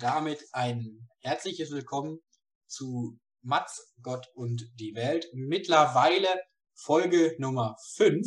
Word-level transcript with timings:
damit 0.00 0.42
ein 0.52 1.08
herzliches 1.20 1.70
Willkommen 1.70 2.20
zu 2.66 3.18
Mats, 3.42 3.94
Gott 4.00 4.26
und 4.34 4.64
die 4.80 4.94
Welt. 4.94 5.26
Mittlerweile 5.34 6.26
Folge 6.74 7.34
Nummer 7.38 7.76
5. 7.96 8.26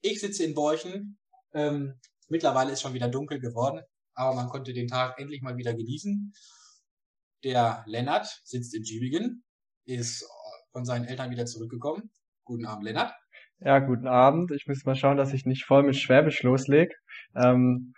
Ich 0.00 0.20
sitze 0.20 0.42
in 0.42 0.54
Borchen. 0.54 1.20
Ähm, 1.54 1.94
mittlerweile 2.28 2.72
ist 2.72 2.82
schon 2.82 2.94
wieder 2.94 3.08
dunkel 3.08 3.38
geworden, 3.38 3.80
aber 4.14 4.34
man 4.34 4.48
konnte 4.48 4.72
den 4.72 4.88
Tag 4.88 5.20
endlich 5.20 5.40
mal 5.40 5.56
wieder 5.56 5.72
genießen. 5.72 6.32
Der 7.44 7.84
Lennart 7.86 8.40
sitzt 8.42 8.74
in 8.74 8.82
Tübingen, 8.82 9.44
ist 9.84 10.28
von 10.72 10.84
seinen 10.84 11.04
Eltern 11.04 11.30
wieder 11.30 11.46
zurückgekommen. 11.46 12.10
Guten 12.42 12.66
Abend, 12.66 12.84
Lennart. 12.84 13.14
Ja, 13.60 13.78
guten 13.78 14.08
Abend. 14.08 14.50
Ich 14.50 14.66
muss 14.66 14.84
mal 14.84 14.96
schauen, 14.96 15.16
dass 15.16 15.32
ich 15.32 15.46
nicht 15.46 15.64
voll 15.64 15.84
mit 15.84 15.94
Schwäbisch 15.94 16.42
loslege. 16.42 16.94
Ähm, 17.36 17.94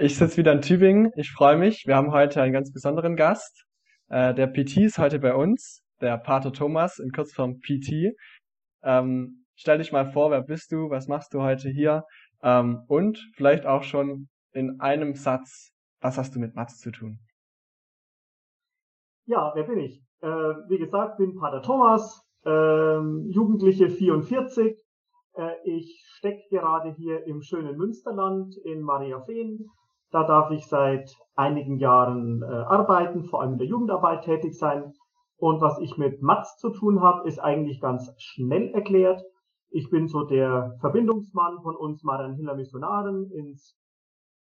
ich 0.00 0.16
sitze 0.16 0.36
wieder 0.36 0.52
in 0.52 0.62
Tübingen. 0.62 1.10
Ich 1.16 1.32
freue 1.32 1.56
mich. 1.56 1.84
Wir 1.86 1.96
haben 1.96 2.12
heute 2.12 2.40
einen 2.40 2.52
ganz 2.52 2.72
besonderen 2.72 3.16
Gast. 3.16 3.64
Äh, 4.08 4.32
der 4.32 4.46
PT 4.46 4.76
ist 4.78 4.98
heute 4.98 5.18
bei 5.18 5.34
uns, 5.34 5.82
der 6.00 6.16
Pater 6.18 6.52
Thomas, 6.52 7.00
in 7.00 7.10
Kurzform 7.10 7.58
PT. 7.58 8.14
Ähm, 8.84 9.44
stell 9.56 9.78
dich 9.78 9.90
mal 9.90 10.06
vor, 10.12 10.30
wer 10.30 10.42
bist 10.42 10.70
du? 10.70 10.88
Was 10.88 11.08
machst 11.08 11.34
du 11.34 11.42
heute 11.42 11.68
hier? 11.68 12.04
Ähm, 12.42 12.84
und 12.86 13.18
vielleicht 13.34 13.66
auch 13.66 13.82
schon 13.82 14.28
in 14.52 14.80
einem 14.80 15.14
Satz, 15.14 15.72
was 16.00 16.16
hast 16.16 16.36
du 16.36 16.38
mit 16.38 16.54
Mats 16.54 16.78
zu 16.78 16.92
tun? 16.92 17.18
Ja, 19.26 19.50
wer 19.56 19.64
bin 19.64 19.80
ich? 19.80 20.00
Äh, 20.20 20.28
wie 20.28 20.78
gesagt, 20.78 21.18
bin 21.18 21.34
Pater 21.34 21.60
Thomas, 21.60 22.22
ähm, 22.44 23.26
Jugendliche 23.28 23.90
44. 23.90 24.76
Äh, 25.34 25.50
ich 25.64 26.04
stecke 26.14 26.42
gerade 26.50 26.94
hier 26.96 27.26
im 27.26 27.42
schönen 27.42 27.76
Münsterland 27.76 28.56
in 28.64 28.80
Mariafeen. 28.80 29.68
Da 30.10 30.24
darf 30.24 30.50
ich 30.50 30.66
seit 30.66 31.14
einigen 31.34 31.78
Jahren 31.78 32.42
äh, 32.42 32.46
arbeiten, 32.46 33.24
vor 33.24 33.42
allem 33.42 33.52
in 33.52 33.58
der 33.58 33.66
Jugendarbeit 33.66 34.24
tätig 34.24 34.58
sein. 34.58 34.94
Und 35.36 35.60
was 35.60 35.78
ich 35.78 35.96
mit 35.96 36.22
Matz 36.22 36.56
zu 36.56 36.70
tun 36.70 37.00
habe, 37.00 37.28
ist 37.28 37.38
eigentlich 37.38 37.80
ganz 37.80 38.12
schnell 38.18 38.72
erklärt. 38.74 39.22
Ich 39.70 39.90
bin 39.90 40.08
so 40.08 40.24
der 40.24 40.76
Verbindungsmann 40.80 41.60
von 41.62 41.76
uns 41.76 42.02
Marianhiller 42.02 42.54
Missionaren 42.54 43.30
ins 43.30 43.76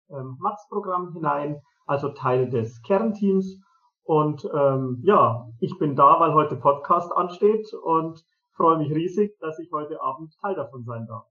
ähm, 0.09 0.37
Matz-Programm 0.39 1.13
hinein, 1.13 1.61
also 1.85 2.09
Teil 2.09 2.49
des 2.49 2.81
Kernteams. 2.81 3.59
Und 4.03 4.47
ähm, 4.53 5.01
ja, 5.03 5.47
ich 5.59 5.79
bin 5.79 5.95
da, 5.95 6.19
weil 6.19 6.33
heute 6.33 6.57
Podcast 6.57 7.11
ansteht 7.13 7.73
und 7.73 8.21
freue 8.51 8.77
mich 8.77 8.91
riesig, 8.93 9.37
dass 9.39 9.57
ich 9.59 9.71
heute 9.71 10.01
Abend 10.01 10.35
Teil 10.41 10.55
davon 10.55 10.83
sein 10.83 11.07
darf. 11.07 11.25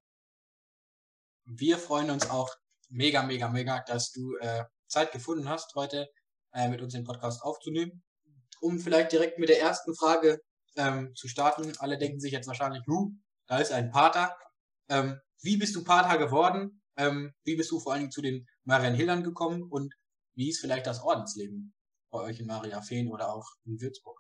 Wir 1.45 1.77
freuen 1.77 2.11
uns 2.11 2.31
auch 2.31 2.49
mega, 2.93 3.23
mega, 3.23 3.49
mega, 3.49 3.83
dass 3.87 4.13
du 4.13 4.37
äh, 4.41 4.65
Zeit 4.89 5.13
gefunden 5.13 5.49
hast, 5.49 5.75
heute 5.75 6.09
äh, 6.53 6.69
mit 6.69 6.81
uns 6.83 6.93
den 6.93 7.05
Podcast 7.05 7.43
aufzunehmen. 7.43 8.03
Um 8.61 8.79
vielleicht 8.79 9.13
direkt 9.13 9.39
mit 9.39 9.49
der 9.49 9.61
ersten 9.61 9.95
Frage 9.95 10.41
ähm, 10.77 11.13
zu 11.17 11.27
starten. 11.29 11.73
Alle 11.79 11.99
denken 11.99 12.21
sich 12.21 12.33
jetzt 12.33 12.47
wahrscheinlich, 12.47 12.83
huh, 12.87 13.11
da 13.49 13.59
ist 13.59 13.73
ein 13.73 13.91
Pater. 13.91 14.37
Ähm, 14.89 15.19
wie 15.43 15.57
bist 15.57 15.75
du 15.75 15.83
Pater 15.83 16.19
geworden? 16.19 16.83
Ähm, 16.97 17.33
wie 17.45 17.57
bist 17.57 17.71
du 17.71 17.81
vor 17.81 17.93
allen 17.93 18.03
Dingen 18.03 18.13
zu 18.13 18.23
den 18.23 18.47
Marienhildern 18.65 19.25
gekommen? 19.25 19.65
Und 19.65 19.93
wie 20.35 20.51
ist 20.51 20.61
vielleicht 20.61 20.87
das 20.87 21.03
Ordensleben? 21.03 21.75
bei 22.13 22.21
euch 22.21 22.39
in 22.39 22.47
Maria 22.47 22.81
Feen 22.81 23.11
oder 23.11 23.35
auch 23.35 23.47
in 23.65 23.81
Würzburg? 23.81 24.19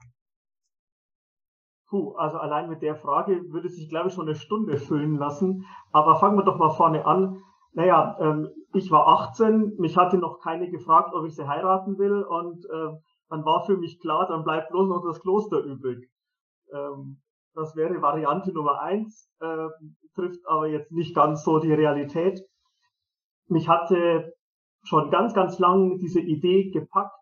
Puh, 1.88 2.14
also 2.16 2.38
allein 2.38 2.70
mit 2.70 2.80
der 2.80 2.96
Frage 2.96 3.42
würde 3.50 3.68
sich, 3.68 3.88
glaube 3.90 4.08
ich, 4.08 4.14
schon 4.14 4.26
eine 4.26 4.34
Stunde 4.34 4.78
füllen 4.78 5.18
lassen. 5.18 5.66
Aber 5.92 6.18
fangen 6.18 6.38
wir 6.38 6.44
doch 6.44 6.58
mal 6.58 6.74
vorne 6.74 7.04
an. 7.04 7.42
Naja, 7.72 8.16
ähm, 8.18 8.48
ich 8.74 8.90
war 8.90 9.06
18, 9.06 9.76
mich 9.78 9.96
hatte 9.96 10.18
noch 10.18 10.40
keine 10.40 10.70
gefragt, 10.70 11.14
ob 11.14 11.26
ich 11.26 11.34
sie 11.34 11.46
heiraten 11.46 11.98
will 11.98 12.22
und 12.22 12.64
äh, 12.66 12.96
dann 13.28 13.44
war 13.44 13.64
für 13.64 13.76
mich 13.76 14.00
klar, 14.00 14.26
dann 14.28 14.44
bleibt 14.44 14.70
bloß 14.70 14.88
noch 14.88 15.04
das 15.04 15.20
Kloster 15.20 15.58
übrig. 15.64 16.10
Ähm, 16.72 17.20
das 17.54 17.76
wäre 17.76 18.00
Variante 18.00 18.52
Nummer 18.52 18.80
eins, 18.80 19.30
äh, 19.40 19.68
trifft 20.14 20.46
aber 20.46 20.68
jetzt 20.68 20.92
nicht 20.92 21.14
ganz 21.14 21.44
so 21.44 21.58
die 21.58 21.72
Realität. 21.72 22.40
Mich 23.48 23.68
hatte 23.68 24.32
schon 24.84 25.10
ganz, 25.10 25.34
ganz 25.34 25.58
lang 25.58 25.98
diese 25.98 26.20
Idee 26.20 26.70
gepackt, 26.70 27.18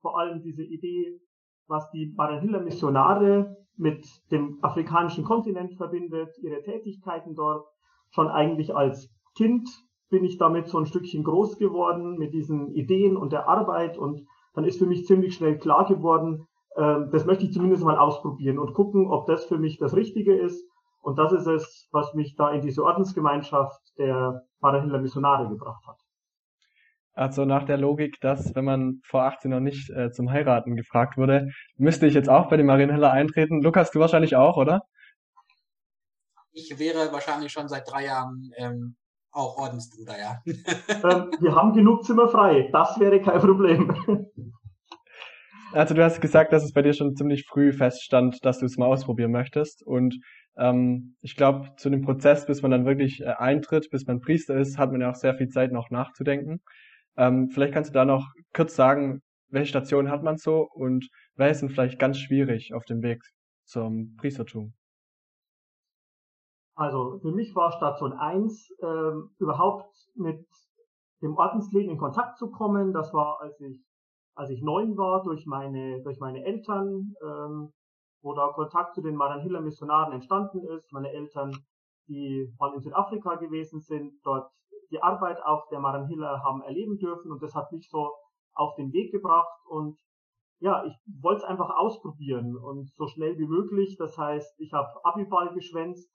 vor 0.00 0.18
allem 0.18 0.42
diese 0.42 0.62
Idee, 0.62 1.20
was 1.66 1.90
die 1.90 2.06
Barahilla 2.06 2.60
Missionare 2.60 3.56
mit 3.76 4.06
dem 4.30 4.58
afrikanischen 4.62 5.24
Kontinent 5.24 5.74
verbindet, 5.76 6.36
ihre 6.42 6.62
Tätigkeiten 6.62 7.34
dort. 7.34 7.66
Schon 8.10 8.28
eigentlich 8.28 8.74
als 8.76 9.10
Kind 9.36 9.68
bin 10.10 10.24
ich 10.24 10.38
damit 10.38 10.68
so 10.68 10.78
ein 10.78 10.86
Stückchen 10.86 11.24
groß 11.24 11.58
geworden 11.58 12.18
mit 12.18 12.32
diesen 12.34 12.72
Ideen 12.74 13.16
und 13.16 13.32
der 13.32 13.48
Arbeit 13.48 13.98
und 13.98 14.26
dann 14.54 14.64
ist 14.64 14.78
für 14.78 14.86
mich 14.86 15.06
ziemlich 15.06 15.34
schnell 15.34 15.58
klar 15.58 15.86
geworden, 15.86 16.46
äh, 16.76 17.00
das 17.10 17.24
möchte 17.24 17.44
ich 17.44 17.52
zumindest 17.52 17.84
mal 17.84 17.98
ausprobieren 17.98 18.58
und 18.58 18.74
gucken, 18.74 19.10
ob 19.10 19.26
das 19.26 19.44
für 19.44 19.58
mich 19.58 19.78
das 19.78 19.94
Richtige 19.94 20.34
ist. 20.34 20.64
Und 21.00 21.18
das 21.18 21.32
ist 21.32 21.46
es, 21.46 21.88
was 21.92 22.14
mich 22.14 22.34
da 22.36 22.50
in 22.50 22.62
diese 22.62 22.82
Ordensgemeinschaft 22.82 23.80
der 23.98 24.42
Barahilla 24.60 24.98
Missionare 24.98 25.48
gebracht 25.48 25.86
hat. 25.86 25.98
Also 27.12 27.44
nach 27.44 27.64
der 27.64 27.76
Logik, 27.76 28.20
dass 28.20 28.54
wenn 28.56 28.64
man 28.64 29.00
vor 29.04 29.22
18 29.22 29.50
noch 29.50 29.60
nicht 29.60 29.88
äh, 29.90 30.10
zum 30.10 30.30
Heiraten 30.30 30.74
gefragt 30.74 31.16
wurde, 31.16 31.48
müsste 31.76 32.06
ich 32.06 32.14
jetzt 32.14 32.28
auch 32.28 32.48
bei 32.48 32.56
den 32.56 32.66
Marienheller 32.66 33.12
eintreten. 33.12 33.62
Lukas, 33.62 33.92
du 33.92 34.00
wahrscheinlich 34.00 34.34
auch, 34.34 34.56
oder? 34.56 34.82
Ich 36.52 36.76
wäre 36.78 37.12
wahrscheinlich 37.12 37.52
schon 37.52 37.68
seit 37.68 37.88
drei 37.88 38.06
Jahren 38.06 38.50
ähm, 38.56 38.96
auch 39.34 39.58
Ordensbruder, 39.58 40.14
ja. 40.18 40.42
ähm, 40.46 41.30
wir 41.40 41.54
haben 41.54 41.72
genug 41.72 42.04
Zimmer 42.04 42.28
frei. 42.28 42.68
Das 42.72 42.98
wäre 42.98 43.20
kein 43.20 43.40
Problem. 43.40 43.92
Also 45.72 45.92
du 45.92 46.04
hast 46.04 46.20
gesagt, 46.20 46.52
dass 46.52 46.62
es 46.62 46.72
bei 46.72 46.82
dir 46.82 46.92
schon 46.92 47.16
ziemlich 47.16 47.46
früh 47.48 47.72
feststand, 47.72 48.44
dass 48.44 48.60
du 48.60 48.66
es 48.66 48.76
mal 48.76 48.86
ausprobieren 48.86 49.32
möchtest. 49.32 49.82
Und 49.84 50.16
ähm, 50.56 51.16
ich 51.20 51.34
glaube, 51.34 51.72
zu 51.76 51.90
dem 51.90 52.02
Prozess, 52.02 52.46
bis 52.46 52.62
man 52.62 52.70
dann 52.70 52.86
wirklich 52.86 53.20
äh, 53.20 53.34
eintritt, 53.38 53.88
bis 53.90 54.06
man 54.06 54.20
Priester 54.20 54.56
ist, 54.56 54.78
hat 54.78 54.92
man 54.92 55.00
ja 55.00 55.10
auch 55.10 55.16
sehr 55.16 55.34
viel 55.34 55.48
Zeit 55.48 55.72
noch 55.72 55.90
nachzudenken. 55.90 56.60
Ähm, 57.16 57.50
vielleicht 57.50 57.74
kannst 57.74 57.90
du 57.90 57.94
da 57.94 58.04
noch 58.04 58.24
kurz 58.52 58.76
sagen, 58.76 59.20
welche 59.48 59.70
Stationen 59.70 60.10
hat 60.10 60.22
man 60.22 60.36
so 60.36 60.68
und 60.72 61.08
welche 61.34 61.56
sind 61.56 61.72
vielleicht 61.72 61.98
ganz 61.98 62.18
schwierig 62.18 62.72
auf 62.72 62.84
dem 62.84 63.02
Weg 63.02 63.20
zum 63.64 64.14
Priestertum? 64.16 64.74
Also 66.74 67.18
für 67.20 67.30
mich 67.30 67.54
war 67.54 67.72
Station 67.72 68.12
1 68.12 68.70
äh, 68.80 69.12
überhaupt 69.38 69.94
mit 70.16 70.44
dem 71.22 71.36
Ordensleben 71.36 71.90
in 71.90 71.98
Kontakt 71.98 72.36
zu 72.38 72.50
kommen. 72.50 72.92
Das 72.92 73.12
war, 73.14 73.40
als 73.40 73.60
ich, 73.60 73.84
als 74.34 74.50
ich 74.50 74.62
neun 74.62 74.96
war, 74.96 75.22
durch 75.22 75.46
meine, 75.46 76.02
durch 76.02 76.18
meine 76.18 76.44
Eltern, 76.44 77.14
ähm, 77.22 77.72
wo 78.22 78.34
da 78.34 78.48
Kontakt 78.48 78.94
zu 78.94 79.02
den 79.02 79.14
Maranhiller 79.14 79.60
Missionaren 79.60 80.12
entstanden 80.12 80.66
ist. 80.66 80.92
Meine 80.92 81.12
Eltern, 81.12 81.52
die 82.08 82.52
mal 82.58 82.74
in 82.74 82.80
Südafrika 82.80 83.36
gewesen 83.36 83.80
sind, 83.80 84.14
dort 84.24 84.50
die 84.90 85.02
Arbeit 85.02 85.42
auch 85.44 85.68
der 85.68 85.80
Maranhilla 85.80 86.42
haben 86.42 86.62
erleben 86.62 86.98
dürfen 86.98 87.32
und 87.32 87.42
das 87.42 87.54
hat 87.54 87.72
mich 87.72 87.88
so 87.88 88.12
auf 88.54 88.74
den 88.76 88.92
Weg 88.92 89.12
gebracht 89.12 89.58
und 89.68 89.98
ja, 90.60 90.84
ich 90.84 90.94
wollte 91.20 91.42
es 91.42 91.44
einfach 91.44 91.70
ausprobieren 91.76 92.56
und 92.56 92.90
so 92.94 93.06
schnell 93.06 93.36
wie 93.38 93.46
möglich. 93.46 93.96
Das 93.98 94.16
heißt, 94.16 94.54
ich 94.60 94.72
habe 94.72 94.88
Abiball 95.04 95.52
geschwänzt, 95.52 96.08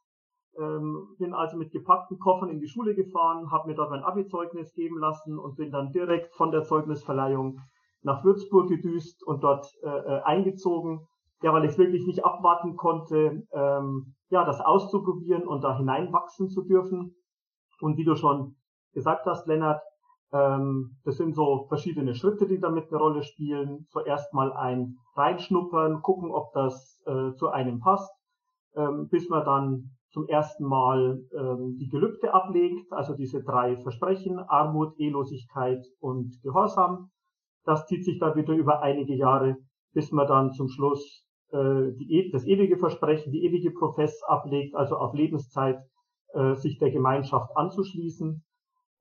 ähm, 0.58 1.16
bin 1.18 1.34
also 1.34 1.58
mit 1.58 1.72
gepackten 1.72 2.20
Koffern 2.20 2.50
in 2.50 2.60
die 2.60 2.68
Schule 2.68 2.96
gefahren, 2.96 3.52
habe 3.52 3.70
mir 3.70 3.76
dort 3.76 3.92
mein 3.92 4.04
Abi-Zeugnis 4.04 4.74
geben 4.74 4.98
lassen 5.00 5.38
und 5.38 5.58
bin 5.58 5.72
dann 5.72 5.92
direkt 5.92 6.34
von 6.36 6.52
der 6.52 6.64
Zeugnisverleihung 6.64 7.60
nach 8.02 8.24
Würzburg 8.24 8.70
gedüst 8.70 9.26
und 9.26 9.44
dort 9.44 9.68
äh, 9.84 9.88
äh 9.88 10.22
eingezogen. 10.22 11.08
Ja, 11.42 11.54
weil 11.54 11.66
ich 11.66 11.78
wirklich 11.78 12.06
nicht 12.06 12.26
abwarten 12.26 12.76
konnte, 12.76 13.48
ähm, 13.54 14.16
ja, 14.30 14.44
das 14.44 14.60
auszuprobieren 14.60 15.48
und 15.48 15.64
da 15.64 15.78
hineinwachsen 15.78 16.50
zu 16.50 16.64
dürfen. 16.64 17.16
Und 17.80 17.98
wie 17.98 18.04
du 18.04 18.16
schon 18.16 18.58
gesagt 18.94 19.26
hast, 19.26 19.48
Lennart, 19.48 19.82
ähm, 20.32 20.98
das 21.06 21.18
sind 21.18 21.36
so 21.36 21.66
verschiedene 21.70 22.14
Schritte, 22.14 22.48
die 22.48 22.60
damit 22.60 22.90
eine 22.90 23.00
Rolle 23.00 23.24
spielen. 23.24 23.88
Zuerst 23.90 24.34
mal 24.34 24.52
ein 24.54 24.98
Reinschnuppern, 25.16 26.02
gucken, 26.02 26.32
ob 26.32 26.54
das 26.54 27.02
äh, 27.06 27.34
zu 27.36 27.50
einem 27.50 27.80
passt, 27.80 28.12
ähm, 28.76 29.08
bis 29.10 29.30
man 29.30 29.46
dann 29.46 29.92
zum 30.12 30.28
ersten 30.28 30.66
Mal 30.66 31.22
ähm, 31.38 31.78
die 31.80 31.88
Gelübde 31.88 32.34
ablegt, 32.34 32.92
also 32.92 33.16
diese 33.16 33.44
drei 33.44 33.78
Versprechen, 33.78 34.40
Armut, 34.40 34.98
Ehelosigkeit 34.98 35.86
und 36.00 36.42
Gehorsam. 36.42 37.12
Das 37.64 37.86
zieht 37.86 38.06
sich 38.06 38.20
dann 38.20 38.36
wieder 38.36 38.54
über 38.54 38.82
einige 38.82 39.14
Jahre, 39.16 39.58
bis 39.94 40.12
man 40.12 40.28
dann 40.28 40.52
zum 40.52 40.68
Schluss 40.68 41.26
äh, 41.52 41.92
die, 42.00 42.12
e, 42.12 42.32
das 42.32 42.46
ewige 42.46 42.78
Versprechen, 42.78 43.32
die 43.32 43.44
ewige 43.46 43.72
Profess 43.72 44.22
ablegt, 44.24 44.76
also 44.76 44.96
auf 44.98 45.14
Lebenszeit 45.14 45.80
äh, 46.34 46.56
sich 46.56 46.80
der 46.80 46.92
Gemeinschaft 46.92 47.56
anzuschließen. 47.56 48.44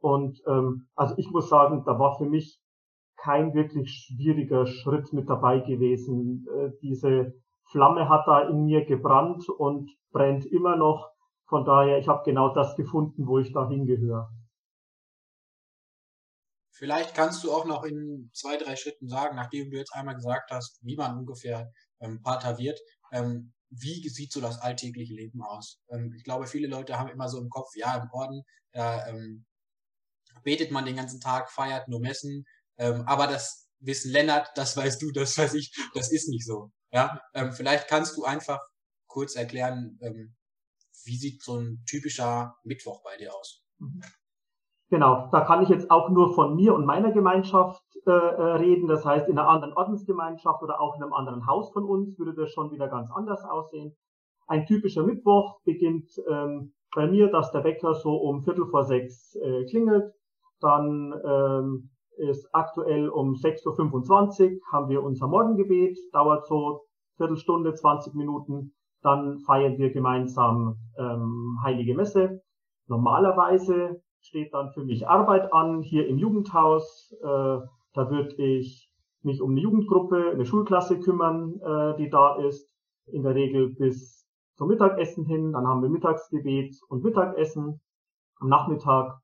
Und 0.01 0.41
ähm, 0.47 0.89
also 0.95 1.15
ich 1.17 1.31
muss 1.31 1.49
sagen, 1.49 1.83
da 1.85 1.99
war 1.99 2.17
für 2.19 2.27
mich 2.27 2.61
kein 3.17 3.53
wirklich 3.55 3.91
schwieriger 3.91 4.67
Schritt 4.67 5.13
mit 5.13 5.29
dabei 5.29 5.61
gewesen. 5.61 6.47
Äh, 6.55 6.71
diese 6.83 7.35
Flamme 7.71 8.09
hat 8.09 8.27
da 8.27 8.49
in 8.49 8.65
mir 8.65 8.85
gebrannt 8.85 9.49
und 9.49 9.91
brennt 10.11 10.47
immer 10.47 10.77
noch. 10.77 11.11
Von 11.47 11.65
daher, 11.65 11.99
ich 11.99 12.09
habe 12.09 12.23
genau 12.25 12.55
das 12.55 12.77
gefunden, 12.77 13.27
wo 13.27 13.39
ich 13.39 13.53
da 13.53 13.69
hingehöre. 13.69 14.31
Vielleicht 16.71 17.15
kannst 17.15 17.43
du 17.43 17.53
auch 17.53 17.65
noch 17.65 17.85
in 17.85 18.31
zwei, 18.33 18.57
drei 18.57 18.77
Schritten 18.77 19.09
sagen, 19.09 19.37
nachdem 19.37 19.71
du 19.71 19.77
jetzt 19.77 19.93
einmal 19.95 20.15
gesagt 20.15 20.51
hast, 20.51 20.79
wie 20.83 20.97
man 20.97 21.19
ungefähr 21.19 21.73
ähm, 22.01 22.23
Pater 22.23 22.57
wird, 22.59 22.79
ähm, 23.11 23.53
wie 23.71 24.09
sieht 24.09 24.33
so 24.33 24.41
das 24.41 24.61
alltägliche 24.61 25.15
Leben 25.15 25.43
aus? 25.43 25.81
Ähm, 25.89 26.15
ich 26.17 26.25
glaube, 26.25 26.47
viele 26.47 26.69
Leute 26.69 26.99
haben 26.99 27.11
immer 27.11 27.29
so 27.29 27.39
im 27.41 27.51
Kopf, 27.51 27.75
ja, 27.75 27.97
im 27.97 28.09
Orden, 28.13 28.45
da 28.73 29.07
ähm, 29.09 29.45
betet 30.45 30.71
man 30.71 30.85
den 30.87 30.97
ganzen 30.97 31.21
Tag, 31.21 31.51
feiert 31.51 31.89
nur 31.89 32.01
Messen, 32.01 32.45
ähm, 32.79 33.03
aber 33.07 33.27
das 33.27 33.69
wissen 33.81 34.13
Lennart, 34.13 34.51
das 34.55 34.77
weißt 34.77 35.03
du, 35.03 35.11
das 35.11 35.37
weiß 35.37 35.55
ich, 35.55 35.75
das 35.95 36.13
ist 36.13 36.29
nicht 36.29 36.47
so. 36.47 36.71
Ja, 36.91 37.21
ähm, 37.35 37.53
vielleicht 37.53 37.89
kannst 37.89 38.17
du 38.17 38.25
einfach 38.25 38.61
kurz 39.07 39.37
erklären, 39.37 39.99
ähm, 40.01 40.35
wie 41.05 41.17
sieht 41.17 41.43
so 41.43 41.57
ein 41.57 41.85
typischer 41.87 42.57
Mittwoch 42.65 43.03
bei 43.03 43.17
dir 43.17 43.35
aus? 43.35 43.65
Mhm. 43.79 44.03
Genau, 44.91 45.29
da 45.33 45.43
kann 45.43 45.63
ich 45.63 45.69
jetzt 45.69 45.91
auch 45.91 46.09
nur 46.09 46.35
von 46.35 46.57
mir 46.57 46.75
und 46.75 46.87
meiner 46.87 47.13
Gemeinschaft 47.13 47.83
äh, 48.07 48.11
äh, 48.11 48.43
reden. 48.57 48.89
Das 48.89 49.05
heißt, 49.05 49.29
in 49.29 49.39
einer 49.39 49.49
anderen 49.49 49.75
Ordensgemeinschaft 49.75 50.63
oder 50.63 50.81
auch 50.81 50.97
in 50.97 51.03
einem 51.03 51.13
anderen 51.13 51.47
Haus 51.47 51.71
von 51.73 51.85
uns 51.85 52.19
würde 52.19 52.35
das 52.35 52.51
schon 52.53 52.71
wieder 52.71 52.89
ganz 52.89 53.11
anders 53.11 53.45
aussehen. 53.45 53.95
Ein 54.47 54.65
typischer 54.65 55.03
Mittwoch 55.03 55.61
beginnt 55.65 56.11
ähm, 56.31 56.73
bei 56.95 57.07
mir, 57.07 57.31
dass 57.31 57.53
der 57.53 57.65
Wecker 57.65 57.95
so 57.95 58.17
um 58.17 58.45
Viertel 58.45 58.67
vor 58.67 58.85
sechs 58.85 59.35
äh, 59.37 59.67
klingelt. 59.67 60.15
Dann 60.61 61.13
ähm, 61.23 61.91
ist 62.19 62.49
aktuell 62.53 63.09
um 63.09 63.35
6.25 63.35 64.55
Uhr 64.55 64.61
haben 64.73 64.89
wir 64.89 65.03
unser 65.03 65.29
Morgengebet, 65.29 65.97
dauert 66.13 66.47
so 66.47 66.83
Viertelstunde, 67.17 67.75
20 67.75 68.15
Minuten. 68.15 68.73
Dann 69.03 69.39
feiern 69.41 69.79
wir 69.79 69.93
gemeinsam 69.93 70.77
ähm, 70.99 71.59
Heilige 71.63 71.95
Messe. 71.95 72.43
Normalerweise 72.89 74.03
steht 74.21 74.53
dann 74.53 74.71
für 74.73 74.85
mich 74.85 75.07
Arbeit 75.07 75.53
an 75.53 75.83
hier 75.83 76.09
im 76.09 76.19
Jugendhaus. 76.19 77.15
Äh, 77.21 77.27
da 77.95 78.11
würde 78.11 78.35
ich 78.37 78.91
mich 79.23 79.41
um 79.41 79.51
eine 79.51 79.61
Jugendgruppe, 79.61 80.31
eine 80.33 80.45
Schulklasse 80.45 81.01
kümmern, 81.01 81.61
äh, 81.61 81.97
die 81.97 82.11
da 82.11 82.37
ist. 82.37 82.69
In 83.07 83.23
der 83.23 83.35
Regel 83.35 83.75
bis 83.75 84.27
zum 84.57 84.69
Mittagessen 84.69 85.25
hin. 85.25 85.53
Dann 85.53 85.67
haben 85.67 85.83
wir 85.83 85.89
Mittagsgebet 85.89 86.77
und 86.89 87.05
Mittagessen. 87.05 87.81
Am 88.41 88.49
Nachmittag 88.49 89.19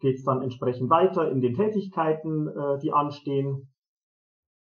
geht 0.00 0.16
es 0.16 0.24
dann 0.24 0.42
entsprechend 0.42 0.90
weiter 0.90 1.30
in 1.30 1.40
den 1.40 1.54
Tätigkeiten, 1.54 2.48
äh, 2.48 2.78
die 2.82 2.92
anstehen. 2.92 3.68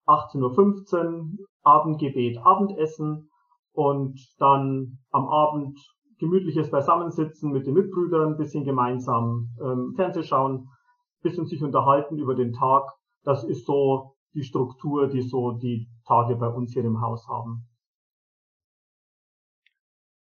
18.15 0.06 0.40
Uhr 0.40 1.46
Abendgebet, 1.62 2.38
Abendessen 2.38 3.30
und 3.72 4.18
dann 4.38 4.98
am 5.10 5.28
Abend 5.28 5.78
gemütliches 6.18 6.70
Beisammensitzen 6.70 7.52
mit 7.52 7.66
den 7.66 7.74
Mitbrüdern, 7.74 8.36
bisschen 8.36 8.64
gemeinsam 8.64 9.48
ähm, 9.60 9.92
Fernseh 9.96 10.22
schauen, 10.22 10.68
bisschen 11.22 11.46
sich 11.46 11.62
unterhalten 11.62 12.18
über 12.18 12.34
den 12.34 12.52
Tag. 12.52 12.84
Das 13.24 13.44
ist 13.44 13.66
so 13.66 14.14
die 14.34 14.42
Struktur, 14.42 15.08
die 15.08 15.22
so 15.22 15.52
die 15.52 15.88
Tage 16.06 16.36
bei 16.36 16.48
uns 16.48 16.72
hier 16.72 16.84
im 16.84 17.00
Haus 17.00 17.26
haben. 17.28 17.68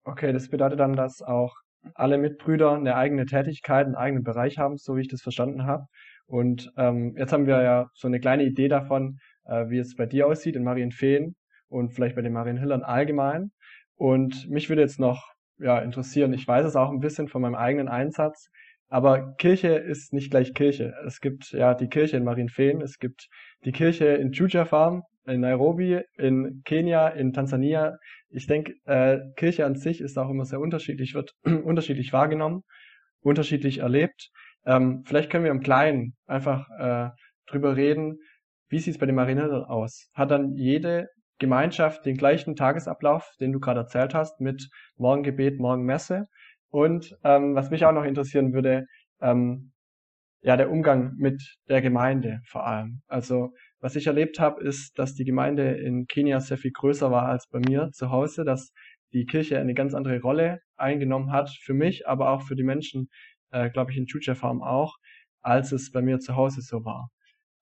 Okay, 0.03 0.31
das 0.31 0.49
bedeutet 0.49 0.79
dann, 0.79 0.93
dass 0.95 1.21
auch 1.21 1.53
alle 1.95 2.17
Mitbrüder 2.17 2.73
eine 2.73 2.95
eigene 2.95 3.25
Tätigkeit, 3.25 3.85
einen 3.85 3.95
eigenen 3.95 4.23
Bereich 4.23 4.57
haben, 4.57 4.77
so 4.77 4.95
wie 4.95 5.01
ich 5.01 5.07
das 5.07 5.21
verstanden 5.21 5.65
habe. 5.65 5.85
Und 6.25 6.71
ähm, 6.77 7.15
jetzt 7.17 7.31
haben 7.31 7.47
wir 7.47 7.61
ja 7.61 7.87
so 7.93 8.07
eine 8.07 8.19
kleine 8.19 8.43
Idee 8.43 8.67
davon, 8.67 9.17
äh, 9.45 9.69
wie 9.69 9.79
es 9.79 9.95
bei 9.95 10.05
dir 10.05 10.27
aussieht 10.27 10.55
in 10.55 10.63
Marienfeen 10.63 11.35
und 11.69 11.93
vielleicht 11.93 12.15
bei 12.15 12.21
den 12.21 12.33
Marienhillern 12.33 12.83
allgemein. 12.83 13.51
Und 13.95 14.49
mich 14.49 14.69
würde 14.69 14.81
jetzt 14.81 14.99
noch 14.99 15.33
ja, 15.59 15.79
interessieren. 15.79 16.33
Ich 16.33 16.47
weiß 16.47 16.65
es 16.65 16.75
auch 16.75 16.91
ein 16.91 16.99
bisschen 16.99 17.27
von 17.27 17.41
meinem 17.41 17.55
eigenen 17.55 17.87
Einsatz. 17.87 18.49
Aber 18.89 19.33
Kirche 19.35 19.69
ist 19.69 20.13
nicht 20.13 20.31
gleich 20.31 20.53
Kirche. 20.53 20.93
Es 21.05 21.19
gibt 21.19 21.51
ja 21.51 21.73
die 21.73 21.89
Kirche 21.89 22.17
in 22.17 22.23
Marienfeen, 22.23 22.81
es 22.81 22.99
gibt 22.99 23.27
die 23.65 23.71
Kirche 23.71 24.05
in 24.05 24.31
Juja 24.31 24.65
Farm, 24.65 25.03
in 25.25 25.41
Nairobi, 25.41 26.01
in 26.17 26.61
Kenia, 26.63 27.09
in 27.09 27.33
Tansania. 27.33 27.97
Ich 28.29 28.47
denke, 28.47 28.75
äh, 28.85 29.19
Kirche 29.35 29.65
an 29.65 29.75
sich 29.75 29.99
ist 29.99 30.17
auch 30.17 30.29
immer 30.29 30.45
sehr 30.45 30.61
unterschiedlich, 30.61 31.15
wird 31.15 31.33
unterschiedlich 31.43 32.13
wahrgenommen, 32.13 32.63
unterschiedlich 33.19 33.79
erlebt. 33.79 34.29
Ähm, 34.65 35.03
vielleicht 35.05 35.29
können 35.29 35.43
wir 35.43 35.51
im 35.51 35.61
Kleinen 35.61 36.15
einfach 36.25 36.67
äh, 36.79 37.09
drüber 37.47 37.75
reden, 37.75 38.19
wie 38.69 38.79
sieht 38.79 38.95
es 38.95 38.99
bei 38.99 39.05
den 39.05 39.15
Marienhildern 39.15 39.63
aus? 39.63 40.09
Hat 40.13 40.31
dann 40.31 40.55
jede 40.55 41.07
Gemeinschaft 41.39 42.05
den 42.05 42.17
gleichen 42.17 42.55
Tagesablauf, 42.55 43.31
den 43.39 43.51
du 43.51 43.59
gerade 43.59 43.81
erzählt 43.81 44.13
hast, 44.13 44.41
mit 44.41 44.69
Morgengebet, 44.97 45.59
Morgenmesse. 45.59 46.27
Und 46.69 47.17
ähm, 47.23 47.55
was 47.55 47.69
mich 47.69 47.85
auch 47.85 47.93
noch 47.93 48.03
interessieren 48.03 48.53
würde, 48.53 48.85
ähm, 49.21 49.71
ja, 50.41 50.55
der 50.57 50.71
Umgang 50.71 51.13
mit 51.17 51.57
der 51.67 51.81
Gemeinde 51.81 52.41
vor 52.45 52.65
allem. 52.65 53.01
Also 53.07 53.53
was 53.79 53.95
ich 53.95 54.07
erlebt 54.07 54.39
habe, 54.39 54.61
ist, 54.63 54.97
dass 54.97 55.13
die 55.13 55.25
Gemeinde 55.25 55.71
in 55.71 56.07
Kenia 56.07 56.39
sehr 56.39 56.57
viel 56.57 56.71
größer 56.71 57.11
war 57.11 57.25
als 57.27 57.47
bei 57.49 57.59
mir 57.59 57.91
zu 57.91 58.11
Hause, 58.11 58.43
dass 58.43 58.71
die 59.13 59.25
Kirche 59.25 59.59
eine 59.59 59.73
ganz 59.73 59.93
andere 59.93 60.19
Rolle 60.21 60.59
eingenommen 60.75 61.31
hat 61.31 61.49
für 61.49 61.73
mich, 61.73 62.07
aber 62.07 62.29
auch 62.29 62.43
für 62.43 62.55
die 62.55 62.63
Menschen, 62.63 63.09
äh, 63.51 63.69
glaube 63.69 63.91
ich, 63.91 63.97
in 63.97 64.05
Chucha 64.05 64.35
Farm 64.35 64.61
auch, 64.61 64.95
als 65.41 65.71
es 65.71 65.91
bei 65.91 66.01
mir 66.01 66.19
zu 66.19 66.35
Hause 66.35 66.61
so 66.61 66.83
war. 66.85 67.09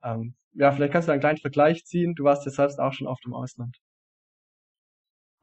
Ähm, 0.04 0.36
ja, 0.54 0.72
vielleicht 0.72 0.94
kannst 0.94 1.08
du 1.08 1.12
einen 1.12 1.22
kleinen 1.22 1.38
Vergleich 1.38 1.86
ziehen. 1.86 2.16
Du 2.16 2.24
warst 2.24 2.46
ja 2.46 2.52
selbst 2.52 2.80
auch 2.80 2.94
schon 2.94 3.08
oft 3.08 3.26
im 3.26 3.34
Ausland. 3.34 3.78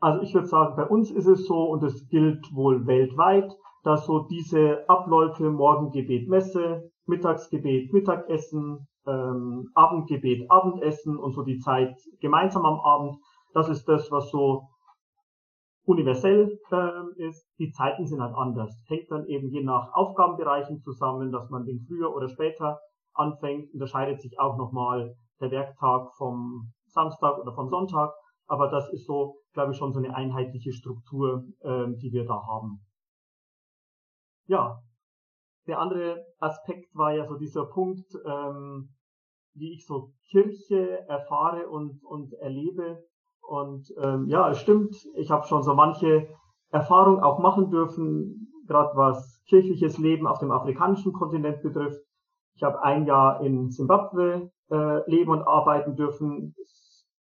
Also 0.02 0.20
ich 0.20 0.34
würde 0.34 0.49
sagen, 0.49 0.75
bei 0.75 0.84
uns 0.84 1.12
ist 1.12 1.28
es 1.28 1.46
so, 1.46 1.62
und 1.70 1.84
es 1.84 2.08
gilt 2.08 2.52
wohl 2.52 2.88
weltweit, 2.88 3.56
dass 3.84 4.04
so 4.04 4.26
diese 4.26 4.84
Abläufe 4.88 5.49
Morgengebet, 5.49 6.28
Messe, 6.28 6.90
Mittagsgebet, 7.06 7.93
Mittagessen, 7.93 8.88
ähm, 9.06 9.70
Abendgebet, 9.75 10.50
Abendessen 10.50 11.16
und 11.16 11.34
so 11.34 11.44
die 11.44 11.60
Zeit 11.60 11.94
gemeinsam 12.20 12.66
am 12.66 12.81
Abend, 12.81 13.16
das 13.54 13.69
ist 13.69 13.88
das, 13.88 14.10
was 14.10 14.28
so 14.31 14.64
universell 15.84 16.58
äh, 16.72 17.29
ist. 17.29 17.46
Die 17.60 17.70
Zeiten 17.70 18.05
sind 18.05 18.20
halt 18.20 18.34
anders. 18.34 18.74
Hängt 18.88 19.08
dann 19.08 19.26
eben 19.26 19.50
je 19.50 19.62
nach 19.62 19.93
Aufgabenbereichen 19.93 20.81
zusammen, 20.81 21.31
dass 21.31 21.48
man 21.48 21.65
den 21.65 21.79
früher 21.86 22.12
oder 22.12 22.29
später 22.29 22.81
anfängt, 23.15 23.72
unterscheidet 23.72 24.20
sich 24.20 24.41
auch 24.41 24.56
nochmal 24.56 25.15
der 25.41 25.53
Werktag 25.53 26.12
vom 26.17 26.72
Samstag 26.86 27.38
oder 27.38 27.55
vom 27.55 27.69
Sonntag. 27.69 28.12
Aber 28.46 28.69
das 28.69 28.93
ist 28.93 29.06
so, 29.06 29.37
glaube 29.53 29.72
ich, 29.72 29.79
schon 29.79 29.93
so 29.93 29.99
eine 29.99 30.15
einheitliche 30.15 30.72
Struktur, 30.72 31.44
ähm, 31.63 31.96
die 31.99 32.13
wir 32.13 32.25
da 32.25 32.43
haben. 32.46 32.84
Ja, 34.46 34.82
der 35.67 35.79
andere 35.79 36.25
Aspekt 36.39 36.94
war 36.94 37.13
ja 37.15 37.25
so 37.27 37.37
dieser 37.37 37.67
Punkt, 37.67 38.06
ähm, 38.27 38.94
wie 39.55 39.72
ich 39.75 39.87
so 39.87 40.13
Kirche 40.31 41.06
erfahre 41.08 41.69
und, 41.69 42.03
und 42.05 42.32
erlebe. 42.34 43.05
Und 43.41 43.93
ähm, 44.03 44.27
ja, 44.29 44.51
es 44.51 44.58
stimmt, 44.58 44.96
ich 45.15 45.31
habe 45.31 45.46
schon 45.46 45.63
so 45.63 45.75
manche 45.75 46.29
Erfahrung 46.70 47.22
auch 47.22 47.39
machen 47.39 47.70
dürfen, 47.70 48.49
gerade 48.67 48.96
was 48.96 49.43
kirchliches 49.46 49.99
Leben 49.99 50.27
auf 50.27 50.39
dem 50.39 50.51
afrikanischen 50.51 51.13
Kontinent 51.13 51.63
betrifft. 51.63 52.01
Ich 52.55 52.63
habe 52.63 52.82
ein 52.82 53.06
Jahr 53.06 53.41
in 53.41 53.70
Simbabwe 53.70 54.51
äh, 54.70 55.11
leben 55.11 55.31
und 55.31 55.43
arbeiten 55.43 55.96
dürfen. 55.96 56.55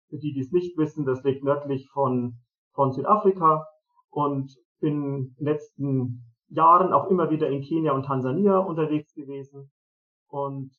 Für 0.09 0.17
die, 0.17 0.33
die 0.33 0.41
es 0.41 0.51
nicht 0.51 0.77
wissen, 0.77 1.05
das 1.05 1.23
liegt 1.23 1.43
nördlich 1.43 1.89
von, 1.91 2.35
von 2.73 2.91
Südafrika 2.91 3.65
und 4.09 4.55
bin 4.79 5.03
in 5.03 5.35
den 5.35 5.45
letzten 5.45 6.23
Jahren 6.49 6.93
auch 6.93 7.09
immer 7.09 7.29
wieder 7.29 7.49
in 7.49 7.61
Kenia 7.61 7.93
und 7.93 8.05
Tansania 8.05 8.57
unterwegs 8.57 9.13
gewesen. 9.13 9.71
Und 10.27 10.71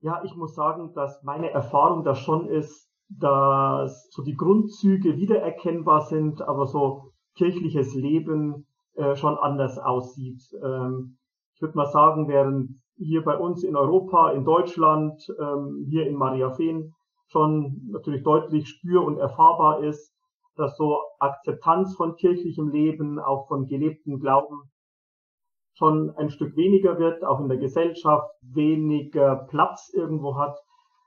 ja, 0.00 0.22
ich 0.24 0.36
muss 0.36 0.54
sagen, 0.54 0.92
dass 0.94 1.22
meine 1.22 1.50
Erfahrung 1.50 2.04
da 2.04 2.14
schon 2.14 2.48
ist, 2.48 2.90
dass 3.08 4.08
so 4.10 4.22
die 4.22 4.36
Grundzüge 4.36 5.16
wiedererkennbar 5.16 6.02
sind, 6.02 6.42
aber 6.42 6.66
so 6.66 7.12
kirchliches 7.36 7.94
Leben 7.94 8.66
äh, 8.94 9.16
schon 9.16 9.36
anders 9.36 9.78
aussieht. 9.78 10.42
Ähm, 10.62 11.18
ich 11.54 11.62
würde 11.62 11.76
mal 11.76 11.86
sagen, 11.86 12.28
während 12.28 12.70
hier 12.96 13.24
bei 13.24 13.36
uns 13.36 13.64
in 13.64 13.76
Europa, 13.76 14.30
in 14.32 14.44
Deutschland, 14.44 15.26
ähm, 15.40 15.86
hier 15.88 16.06
in 16.06 16.16
Mariafeen 16.16 16.93
schon 17.26 17.88
natürlich 17.90 18.22
deutlich 18.22 18.68
spür- 18.68 19.04
und 19.04 19.18
erfahrbar 19.18 19.82
ist, 19.82 20.14
dass 20.56 20.76
so 20.76 21.00
Akzeptanz 21.18 21.96
von 21.96 22.16
kirchlichem 22.16 22.68
Leben, 22.68 23.18
auch 23.18 23.48
von 23.48 23.66
gelebtem 23.66 24.20
Glauben 24.20 24.70
schon 25.76 26.14
ein 26.16 26.30
Stück 26.30 26.56
weniger 26.56 26.98
wird, 26.98 27.24
auch 27.24 27.40
in 27.40 27.48
der 27.48 27.58
Gesellschaft 27.58 28.30
weniger 28.42 29.46
Platz 29.50 29.90
irgendwo 29.92 30.36
hat. 30.36 30.56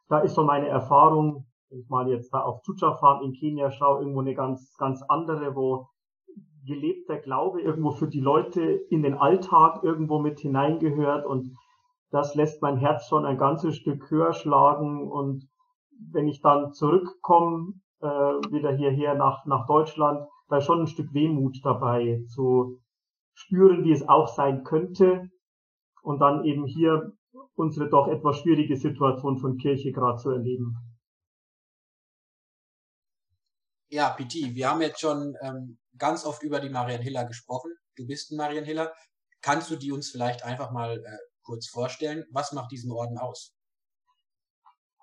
Da 0.09 0.19
ist 0.19 0.35
so 0.35 0.43
meine 0.43 0.67
Erfahrung, 0.67 1.45
wenn 1.69 1.79
ich 1.79 1.89
mal 1.89 2.09
jetzt 2.09 2.33
da 2.33 2.41
auf 2.41 2.61
Chucha 2.63 2.95
Farm 2.95 3.23
in 3.23 3.33
Kenia 3.33 3.71
schaue, 3.71 3.99
irgendwo 3.99 4.19
eine 4.21 4.35
ganz, 4.35 4.75
ganz 4.77 5.01
andere, 5.07 5.55
wo 5.55 5.87
gelebter 6.65 7.17
Glaube 7.19 7.61
irgendwo 7.61 7.91
für 7.91 8.07
die 8.07 8.19
Leute 8.19 8.61
in 8.61 9.01
den 9.01 9.13
Alltag 9.13 9.83
irgendwo 9.83 10.19
mit 10.19 10.39
hineingehört 10.39 11.25
und 11.25 11.55
das 12.11 12.35
lässt 12.35 12.61
mein 12.61 12.77
Herz 12.77 13.07
schon 13.07 13.25
ein 13.25 13.37
ganzes 13.37 13.75
Stück 13.75 14.09
höher 14.09 14.33
schlagen 14.33 15.09
und 15.09 15.47
wenn 16.11 16.27
ich 16.27 16.41
dann 16.41 16.73
zurückkomme, 16.73 17.73
äh, 18.01 18.05
wieder 18.05 18.75
hierher 18.75 19.15
nach, 19.15 19.45
nach 19.45 19.65
Deutschland, 19.67 20.27
da 20.49 20.57
ist 20.57 20.65
schon 20.65 20.81
ein 20.81 20.87
Stück 20.87 21.13
Wehmut 21.13 21.57
dabei, 21.63 22.23
zu 22.27 22.79
spüren, 23.33 23.83
wie 23.83 23.91
es 23.91 24.07
auch 24.07 24.27
sein 24.27 24.63
könnte 24.63 25.29
und 26.01 26.19
dann 26.19 26.45
eben 26.45 26.65
hier 26.65 27.13
unsere 27.55 27.89
doch 27.89 28.07
etwas 28.07 28.37
schwierige 28.37 28.77
Situation 28.77 29.37
von 29.37 29.57
Kirche 29.57 29.91
gerade 29.91 30.17
zu 30.17 30.31
erleben. 30.31 30.75
Ja, 33.89 34.09
PT, 34.09 34.55
wir 34.55 34.69
haben 34.69 34.81
jetzt 34.81 34.99
schon 34.99 35.35
ähm, 35.41 35.79
ganz 35.97 36.25
oft 36.25 36.43
über 36.43 36.59
die 36.59 36.69
Marian 36.69 37.01
Hiller 37.01 37.25
gesprochen. 37.25 37.71
Du 37.95 38.05
bist 38.05 38.31
ein 38.31 38.37
Marian 38.37 38.65
Hiller. 38.65 38.93
Kannst 39.41 39.71
du 39.71 39.75
die 39.75 39.91
uns 39.91 40.11
vielleicht 40.11 40.43
einfach 40.43 40.71
mal 40.71 40.97
äh, 40.97 41.17
kurz 41.41 41.67
vorstellen? 41.69 42.25
Was 42.31 42.51
macht 42.51 42.71
diesen 42.71 42.91
Orden 42.91 43.17
aus? 43.17 43.56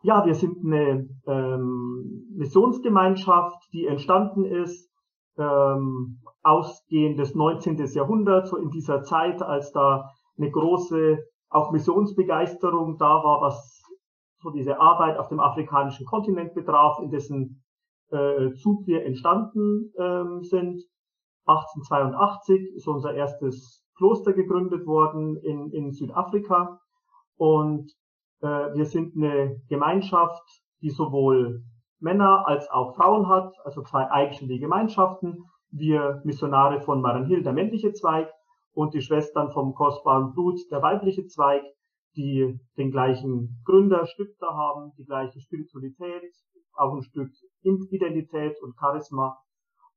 Ja, 0.04 0.26
wir 0.26 0.34
sind 0.34 0.62
eine 0.62 1.08
ähm, 1.26 2.26
Missionsgemeinschaft, 2.36 3.56
die 3.72 3.86
entstanden 3.86 4.44
ist 4.44 4.90
ähm, 5.38 6.20
ausgehend 6.42 7.18
des 7.18 7.34
19. 7.34 7.78
Jahrhunderts, 7.94 8.50
so 8.50 8.58
in 8.58 8.68
dieser 8.68 9.02
Zeit, 9.02 9.40
als 9.40 9.72
da 9.72 10.10
eine 10.36 10.50
große 10.50 11.24
auch 11.48 11.72
Missionsbegeisterung 11.72 12.98
da 12.98 13.24
war, 13.24 13.40
was 13.40 13.82
so 14.42 14.50
diese 14.50 14.78
Arbeit 14.78 15.16
auf 15.16 15.28
dem 15.28 15.40
afrikanischen 15.40 16.04
Kontinent 16.04 16.52
betraf, 16.52 16.98
in 17.00 17.08
dessen 17.08 17.64
äh, 18.10 18.52
Zug 18.56 18.86
wir 18.86 19.06
entstanden 19.06 19.90
ähm, 19.98 20.42
sind. 20.42 20.82
1882 21.46 22.74
ist 22.76 22.86
unser 22.86 23.14
erstes 23.14 23.82
Kloster 23.96 24.34
gegründet 24.34 24.86
worden 24.86 25.38
in, 25.38 25.70
in 25.70 25.92
Südafrika 25.92 26.78
und 27.38 27.90
wir 28.40 28.84
sind 28.84 29.16
eine 29.16 29.60
Gemeinschaft, 29.68 30.42
die 30.82 30.90
sowohl 30.90 31.62
Männer 32.00 32.46
als 32.46 32.68
auch 32.70 32.94
Frauen 32.94 33.28
hat, 33.28 33.54
also 33.64 33.82
zwei 33.82 34.10
eigenständige 34.10 34.60
Gemeinschaften. 34.60 35.44
Wir 35.70 36.20
Missionare 36.24 36.80
von 36.80 37.00
Maranhil, 37.00 37.42
der 37.42 37.52
männliche 37.52 37.92
Zweig, 37.92 38.28
und 38.74 38.92
die 38.92 39.00
Schwestern 39.00 39.50
vom 39.52 39.74
kostbaren 39.74 40.32
Blut, 40.32 40.60
der 40.70 40.82
weibliche 40.82 41.26
Zweig, 41.26 41.62
die 42.16 42.58
den 42.76 42.90
gleichen 42.90 43.62
Gründer, 43.64 44.06
Stifter 44.06 44.48
haben, 44.48 44.92
die 44.98 45.04
gleiche 45.04 45.40
Spiritualität, 45.40 46.32
auch 46.74 46.94
ein 46.94 47.02
Stück 47.02 47.30
Identität 47.62 48.60
und 48.62 48.76
Charisma. 48.78 49.38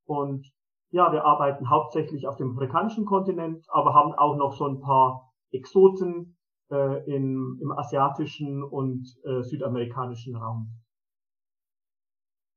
Und 0.05 0.47
ja, 0.89 1.11
wir 1.11 1.25
arbeiten 1.25 1.69
hauptsächlich 1.69 2.27
auf 2.27 2.37
dem 2.37 2.51
afrikanischen 2.51 3.05
Kontinent, 3.05 3.65
aber 3.69 3.93
haben 3.93 4.13
auch 4.13 4.37
noch 4.37 4.53
so 4.53 4.65
ein 4.65 4.79
paar 4.79 5.33
Exoten 5.51 6.36
äh, 6.71 7.03
in, 7.05 7.57
im 7.61 7.71
asiatischen 7.71 8.63
und 8.63 9.07
äh, 9.25 9.43
südamerikanischen 9.43 10.35
Raum. 10.35 10.69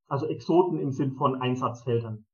Also 0.09 0.27
Exoten 0.27 0.81
im 0.81 0.91
Sinn 0.91 1.13
von 1.13 1.41
Einsatzfeldern. 1.41 2.27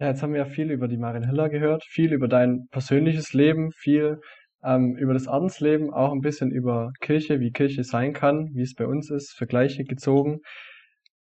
Ja, 0.00 0.08
jetzt 0.08 0.22
haben 0.22 0.32
wir 0.32 0.40
ja 0.40 0.46
viel 0.46 0.70
über 0.70 0.86
die 0.88 0.96
Marin 0.96 1.24
Hiller 1.24 1.48
gehört, 1.48 1.84
viel 1.84 2.12
über 2.12 2.28
dein 2.28 2.68
persönliches 2.70 3.32
Leben, 3.32 3.72
viel 3.72 4.20
ähm, 4.62 4.96
über 4.96 5.12
das 5.12 5.26
Ordensleben, 5.26 5.92
auch 5.92 6.12
ein 6.12 6.20
bisschen 6.20 6.50
über 6.50 6.92
Kirche, 7.00 7.40
wie 7.40 7.50
Kirche 7.50 7.84
sein 7.84 8.12
kann, 8.12 8.50
wie 8.54 8.62
es 8.62 8.74
bei 8.74 8.86
uns 8.86 9.10
ist, 9.10 9.32
Vergleiche 9.32 9.84
gezogen. 9.84 10.40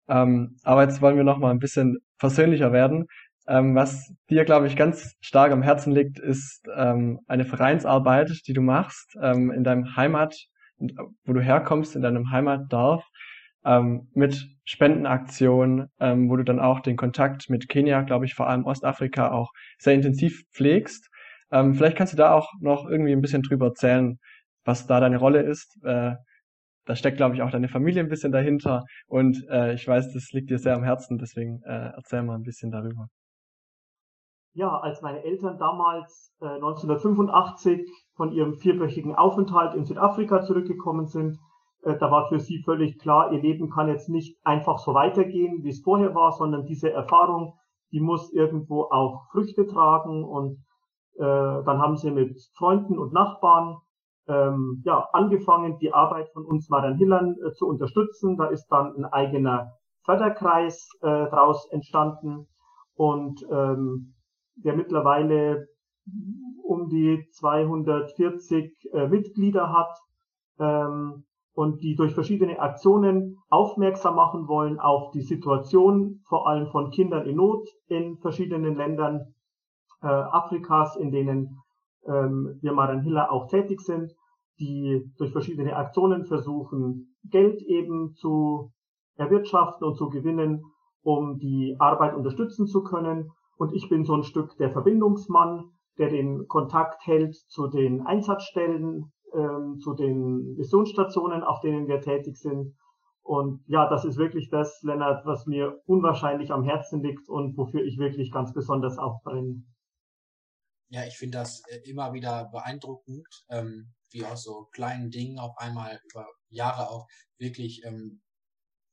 Ähm, 0.08 0.58
aber 0.64 0.84
jetzt 0.84 1.02
wollen 1.02 1.18
wir 1.18 1.24
noch 1.24 1.38
mal 1.38 1.52
ein 1.52 1.60
bisschen 1.60 1.98
persönlicher 2.20 2.72
werden. 2.72 3.06
Ähm, 3.48 3.76
was 3.76 4.14
dir, 4.30 4.46
glaube 4.46 4.68
ich, 4.68 4.76
ganz 4.76 5.16
stark 5.22 5.52
am 5.52 5.62
Herzen 5.62 5.94
liegt, 5.94 6.20
ist 6.20 6.66
ähm, 6.76 7.20
eine 7.28 7.46
Vereinsarbeit, 7.46 8.32
die 8.48 8.54
du 8.54 8.62
machst 8.62 9.18
ähm, 9.22 9.52
in 9.52 9.64
deinem 9.64 9.96
Heimat, 9.96 10.36
wo 11.26 11.34
du 11.34 11.42
herkommst, 11.42 11.96
in 11.96 12.02
deinem 12.02 12.32
Heimatdorf 12.32 13.04
ähm, 13.66 14.10
mit 14.14 14.48
Spendenaktionen, 14.66 15.88
ähm, 16.00 16.30
wo 16.30 16.38
du 16.38 16.44
dann 16.44 16.60
auch 16.60 16.80
den 16.80 16.98
Kontakt 16.98 17.50
mit 17.50 17.68
Kenia, 17.70 18.02
glaube 18.02 18.26
ich, 18.26 18.34
vor 18.34 18.48
allem 18.48 18.66
Ostafrika 18.66 19.32
auch 19.32 19.52
sehr 19.78 19.94
intensiv 19.94 20.44
pflegst. 20.54 21.10
Ähm, 21.52 21.76
vielleicht 21.76 21.98
kannst 21.98 22.14
du 22.14 22.18
da 22.18 22.34
auch 22.34 22.50
noch 22.62 22.90
irgendwie 22.90 23.12
ein 23.14 23.22
bisschen 23.22 23.42
drüber 23.42 23.68
erzählen, 23.68 24.20
was 24.66 24.88
da 24.88 25.00
deine 25.00 25.18
Rolle 25.18 25.42
ist. 25.42 25.78
Äh, 25.84 26.16
da 26.86 26.96
steckt, 26.96 27.18
glaube 27.18 27.36
ich, 27.36 27.42
auch 27.42 27.52
deine 27.52 27.70
Familie 27.70 28.02
ein 28.02 28.10
bisschen 28.10 28.32
dahinter. 28.32 28.84
Und 29.08 29.46
äh, 29.50 29.74
ich 29.74 29.88
weiß, 29.88 30.14
das 30.14 30.32
liegt 30.32 30.50
dir 30.50 30.60
sehr 30.60 30.76
am 30.76 30.84
Herzen, 30.84 31.18
deswegen 31.18 31.62
äh, 31.64 31.92
erzähl 31.96 32.24
mal 32.24 32.36
ein 32.36 32.44
bisschen 32.44 32.72
darüber. 32.72 33.08
Ja, 34.56 34.78
als 34.78 35.02
meine 35.02 35.24
Eltern 35.24 35.58
damals 35.58 36.36
äh, 36.40 36.46
1985 36.46 37.90
von 38.16 38.32
ihrem 38.32 38.54
vierwöchigen 38.54 39.16
Aufenthalt 39.16 39.74
in 39.74 39.84
Südafrika 39.84 40.44
zurückgekommen 40.44 41.08
sind, 41.08 41.40
äh, 41.82 41.98
da 41.98 42.12
war 42.12 42.30
für 42.30 42.40
sie 42.40 42.62
völlig 42.64 43.00
klar, 43.00 43.32
ihr 43.32 43.42
Leben 43.42 43.70
kann 43.72 43.88
jetzt 43.88 44.10
nicht 44.10 44.38
einfach 44.44 44.78
so 44.78 44.94
weitergehen, 44.94 45.64
wie 45.64 45.70
es 45.70 45.82
vorher 45.82 46.14
war, 46.14 46.32
sondern 46.32 46.66
diese 46.66 46.92
Erfahrung, 46.92 47.58
die 47.92 48.00
muss 48.00 48.32
irgendwo 48.32 48.84
auch 48.84 49.28
Früchte 49.32 49.66
tragen. 49.66 50.24
Und 50.24 50.64
äh, 51.16 51.20
dann 51.20 51.80
haben 51.80 51.98
sie 51.98 52.12
mit 52.12 52.40
Freunden 52.56 53.00
und 53.00 53.12
Nachbarn 53.12 53.78
ähm, 54.28 54.82
ja, 54.86 55.10
angefangen, 55.14 55.78
die 55.80 55.94
Arbeit 55.94 56.30
von 56.30 56.46
uns 56.46 56.70
Marian 56.70 56.98
Hillern 56.98 57.36
äh, 57.44 57.52
zu 57.54 57.68
unterstützen. 57.68 58.38
Da 58.38 58.46
ist 58.48 58.68
dann 58.68 58.96
ein 58.96 59.06
eigener 59.06 59.74
Förderkreis 60.04 60.90
äh, 61.02 61.08
daraus 61.08 61.70
entstanden 61.72 62.48
und 62.96 63.46
ähm, 63.52 64.14
der 64.56 64.76
mittlerweile 64.76 65.68
um 66.64 66.90
die 66.90 67.26
240 67.32 68.72
äh, 68.94 69.08
Mitglieder 69.08 69.72
hat. 69.72 69.98
Ähm, 70.60 71.26
und 71.54 71.84
die 71.84 71.96
durch 71.96 72.14
verschiedene 72.14 72.60
Aktionen 72.60 73.38
aufmerksam 73.50 74.16
machen 74.16 74.48
wollen 74.48 74.80
auf 74.80 75.12
die 75.12 75.22
Situation 75.22 76.22
vor 76.28 76.48
allem 76.48 76.68
von 76.72 76.90
Kindern 76.90 77.28
in 77.28 77.36
Not 77.36 77.68
in 77.88 78.18
verschiedenen 78.18 78.76
Ländern 78.76 79.34
äh, 80.02 80.08
Afrikas, 80.08 80.96
in 80.96 81.12
denen 81.12 81.60
ähm, 82.06 82.58
wir 82.62 82.74
Maren 82.74 83.02
Hiller 83.02 83.32
auch 83.32 83.48
tätig 83.48 83.82
sind, 83.82 84.12
die 84.60 85.04
durch 85.18 85.32
verschiedene 85.32 85.76
Aktionen 85.76 86.26
versuchen, 86.26 87.16
Geld 87.30 87.62
eben 87.62 88.14
zu 88.16 88.72
erwirtschaften 89.16 89.88
und 89.88 89.96
zu 89.96 90.10
gewinnen, 90.10 90.64
um 91.04 91.38
die 91.38 91.76
Arbeit 91.80 92.16
unterstützen 92.16 92.66
zu 92.66 92.84
können. 92.84 93.32
Und 93.58 93.74
ich 93.74 93.90
bin 93.90 94.06
so 94.06 94.16
ein 94.16 94.24
Stück 94.24 94.58
der 94.58 94.72
Verbindungsmann, 94.72 95.72
der 95.98 96.10
den 96.10 96.48
Kontakt 96.48 97.06
hält 97.06 97.36
zu 97.36 97.68
den 97.68 98.02
Einsatzstellen 98.02 99.12
ähm, 99.34 99.80
zu 99.80 99.94
den 99.94 100.56
Missionsstationen, 100.56 101.44
auf 101.44 101.60
denen 101.62 101.88
wir 101.88 102.02
tätig 102.02 102.38
sind. 102.38 102.76
Und 103.22 103.64
ja, 103.68 103.90
das 103.90 104.06
ist 104.06 104.18
wirklich 104.18 104.50
das, 104.50 104.82
Lennart, 104.82 105.26
was 105.26 105.46
mir 105.46 105.82
unwahrscheinlich 105.86 106.52
am 106.52 106.64
Herzen 106.64 107.02
liegt 107.02 107.30
und 107.30 107.58
wofür 107.58 107.84
ich 107.84 107.98
wirklich 107.98 108.32
ganz 108.32 108.54
besonders 108.54 108.98
auch 108.98 109.22
brenne. 109.24 109.64
Ja, 110.90 111.06
ich 111.06 111.18
finde 111.18 111.40
das 111.40 111.64
äh, 111.70 111.90
immer 111.90 112.14
wieder 112.14 112.50
beeindruckend, 112.52 113.28
ähm, 113.50 113.94
wie 114.12 114.26
aus 114.26 114.44
so 114.44 114.68
kleinen 114.74 115.10
Dingen 115.10 115.40
auf 115.40 115.58
einmal 115.58 116.00
über 116.12 116.28
Jahre 116.50 116.90
auch 116.90 117.08
wirklich 117.40 117.82
ähm, 117.86 118.22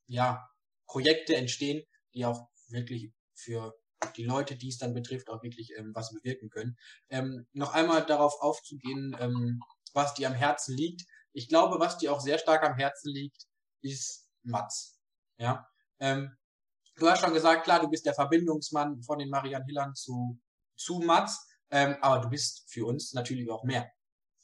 ja 0.06 0.48
Projekte 0.86 1.36
entstehen, 1.36 1.82
die 2.14 2.24
auch 2.24 2.48
wirklich 2.68 3.12
für 3.34 3.74
die 4.16 4.24
Leute, 4.24 4.56
die 4.56 4.68
es 4.68 4.78
dann 4.78 4.94
betrifft, 4.94 5.28
auch 5.28 5.42
wirklich 5.42 5.72
ähm, 5.76 5.92
was 5.94 6.12
bewirken 6.12 6.50
können. 6.50 6.76
Ähm, 7.08 7.46
noch 7.52 7.74
einmal 7.74 8.04
darauf 8.04 8.40
aufzugehen, 8.40 9.16
ähm, 9.18 9.60
was 9.92 10.14
dir 10.14 10.28
am 10.28 10.34
Herzen 10.34 10.76
liegt. 10.76 11.02
Ich 11.32 11.48
glaube, 11.48 11.78
was 11.78 11.98
dir 11.98 12.12
auch 12.12 12.20
sehr 12.20 12.38
stark 12.38 12.64
am 12.64 12.74
Herzen 12.74 13.12
liegt, 13.12 13.46
ist 13.82 14.26
Mats. 14.42 14.98
Ja. 15.38 15.66
Ähm, 15.98 16.36
du 16.96 17.08
hast 17.08 17.20
schon 17.20 17.34
gesagt, 17.34 17.64
klar, 17.64 17.80
du 17.80 17.88
bist 17.88 18.06
der 18.06 18.14
Verbindungsmann 18.14 19.02
von 19.02 19.18
den 19.18 19.28
Marian 19.28 19.64
Hillern 19.64 19.94
zu, 19.94 20.38
zu 20.76 21.00
Mats, 21.00 21.46
ähm, 21.70 21.96
aber 22.00 22.22
du 22.22 22.30
bist 22.30 22.70
für 22.70 22.86
uns 22.86 23.12
natürlich 23.12 23.50
auch 23.50 23.64
mehr. 23.64 23.90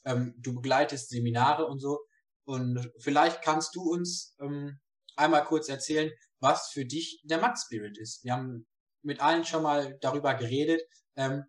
Ähm, 0.05 0.35
du 0.37 0.53
begleitest 0.53 1.09
Seminare 1.09 1.65
und 1.65 1.79
so. 1.79 1.99
Und 2.45 2.89
vielleicht 2.99 3.41
kannst 3.41 3.75
du 3.75 3.81
uns 3.81 4.35
ähm, 4.39 4.79
einmal 5.17 5.43
kurz 5.43 5.67
erzählen, 5.67 6.11
was 6.39 6.69
für 6.69 6.85
dich 6.85 7.21
der 7.25 7.39
Mats 7.39 7.63
Spirit 7.63 7.97
ist. 7.97 8.23
Wir 8.23 8.33
haben 8.33 8.65
mit 9.07 9.21
allen 9.21 9.45
schon 9.45 9.63
mal 9.63 9.97
darüber 10.01 10.35
geredet. 10.35 10.81
Ähm, 11.15 11.45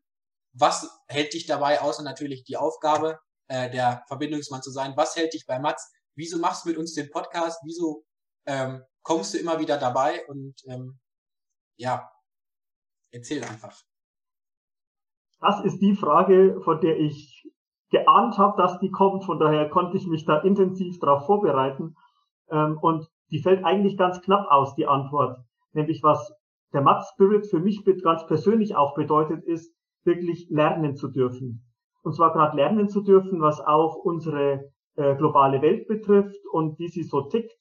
was 0.52 1.02
hält 1.08 1.34
dich 1.34 1.46
dabei, 1.46 1.80
außer 1.80 2.02
natürlich 2.02 2.44
die 2.44 2.56
Aufgabe, 2.56 3.18
äh, 3.48 3.68
der 3.70 4.04
Verbindungsmann 4.06 4.62
zu 4.62 4.70
sein. 4.70 4.94
Was 4.96 5.16
hält 5.16 5.34
dich 5.34 5.44
bei 5.46 5.58
Mats? 5.58 5.92
Wieso 6.14 6.38
machst 6.38 6.64
du 6.64 6.70
mit 6.70 6.78
uns 6.78 6.94
den 6.94 7.10
Podcast? 7.10 7.60
Wieso 7.64 8.04
ähm, 8.46 8.82
kommst 9.02 9.34
du 9.34 9.38
immer 9.38 9.58
wieder 9.58 9.76
dabei? 9.76 10.24
Und 10.28 10.54
ähm, 10.66 10.98
ja, 11.76 12.10
erzähl 13.10 13.42
einfach. 13.44 13.82
Das 15.40 15.64
ist 15.64 15.80
die 15.80 15.94
Frage, 15.94 16.60
von 16.64 16.80
der 16.80 16.98
ich 16.98 17.44
geahnt 17.90 18.38
habe, 18.38 18.60
dass 18.60 18.78
die 18.80 18.90
kommt. 18.90 19.24
Von 19.24 19.38
daher 19.38 19.68
konnte 19.68 19.96
ich 19.96 20.06
mich 20.06 20.24
da 20.24 20.38
intensiv 20.40 20.98
darauf 21.00 21.26
vorbereiten. 21.26 21.96
Ähm, 22.50 22.78
und 22.80 23.08
die 23.30 23.42
fällt 23.42 23.64
eigentlich 23.64 23.96
ganz 23.96 24.20
knapp 24.22 24.46
aus, 24.50 24.74
die 24.74 24.86
Antwort. 24.86 25.40
Nämlich 25.72 26.02
was 26.02 26.32
der 26.72 26.82
Mats 26.82 27.10
Spirit 27.14 27.46
für 27.46 27.60
mich 27.60 27.84
ganz 28.02 28.26
persönlich 28.26 28.76
auch 28.76 28.94
bedeutet, 28.94 29.44
ist, 29.44 29.74
wirklich 30.04 30.48
lernen 30.50 30.96
zu 30.96 31.08
dürfen. 31.08 31.64
Und 32.02 32.14
zwar 32.14 32.32
gerade 32.32 32.56
lernen 32.56 32.88
zu 32.88 33.02
dürfen, 33.02 33.40
was 33.40 33.60
auch 33.60 33.96
unsere 33.96 34.70
äh, 34.96 35.14
globale 35.16 35.60
Welt 35.60 35.86
betrifft 35.86 36.40
und 36.52 36.78
wie 36.78 36.88
sie 36.88 37.02
so 37.02 37.22
tickt, 37.22 37.54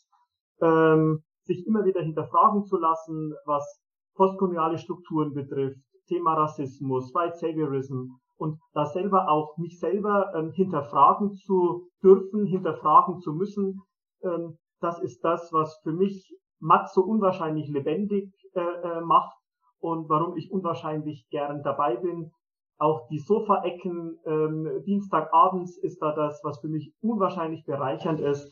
ähm, 0.61 1.23
sich 1.43 1.65
immer 1.67 1.83
wieder 1.85 2.01
hinterfragen 2.01 2.63
zu 2.63 2.77
lassen, 2.77 3.33
was 3.45 3.81
postkoloniale 4.15 4.77
Strukturen 4.77 5.33
betrifft, 5.33 5.79
Thema 6.07 6.35
Rassismus, 6.35 7.13
White 7.13 7.37
Saviorism 7.37 8.11
und 8.37 8.59
da 8.73 8.85
selber 8.85 9.29
auch 9.29 9.57
mich 9.57 9.79
selber 9.79 10.33
ähm, 10.35 10.51
hinterfragen 10.51 11.33
zu 11.33 11.89
dürfen, 12.03 12.45
hinterfragen 12.45 13.19
zu 13.19 13.33
müssen, 13.33 13.81
ähm, 14.23 14.57
das 14.79 15.01
ist 15.01 15.23
das, 15.23 15.51
was 15.51 15.79
für 15.83 15.91
mich 15.91 16.33
Matt 16.59 16.89
so 16.91 17.01
unwahrscheinlich 17.01 17.69
lebendig 17.69 18.31
äh, 18.53 18.59
äh, 18.59 19.01
macht 19.01 19.37
und 19.79 20.09
warum 20.09 20.35
ich 20.37 20.51
unwahrscheinlich 20.51 21.27
gern 21.29 21.63
dabei 21.63 21.95
bin. 21.95 22.31
Auch 22.79 23.07
die 23.07 23.19
Sofaecken 23.19 24.19
ähm, 24.25 24.83
Dienstagabends 24.85 25.77
ist 25.77 25.99
da 26.01 26.13
das, 26.13 26.41
was 26.43 26.59
für 26.59 26.67
mich 26.67 26.93
unwahrscheinlich 27.01 27.65
bereichernd 27.65 28.19
ist. 28.19 28.51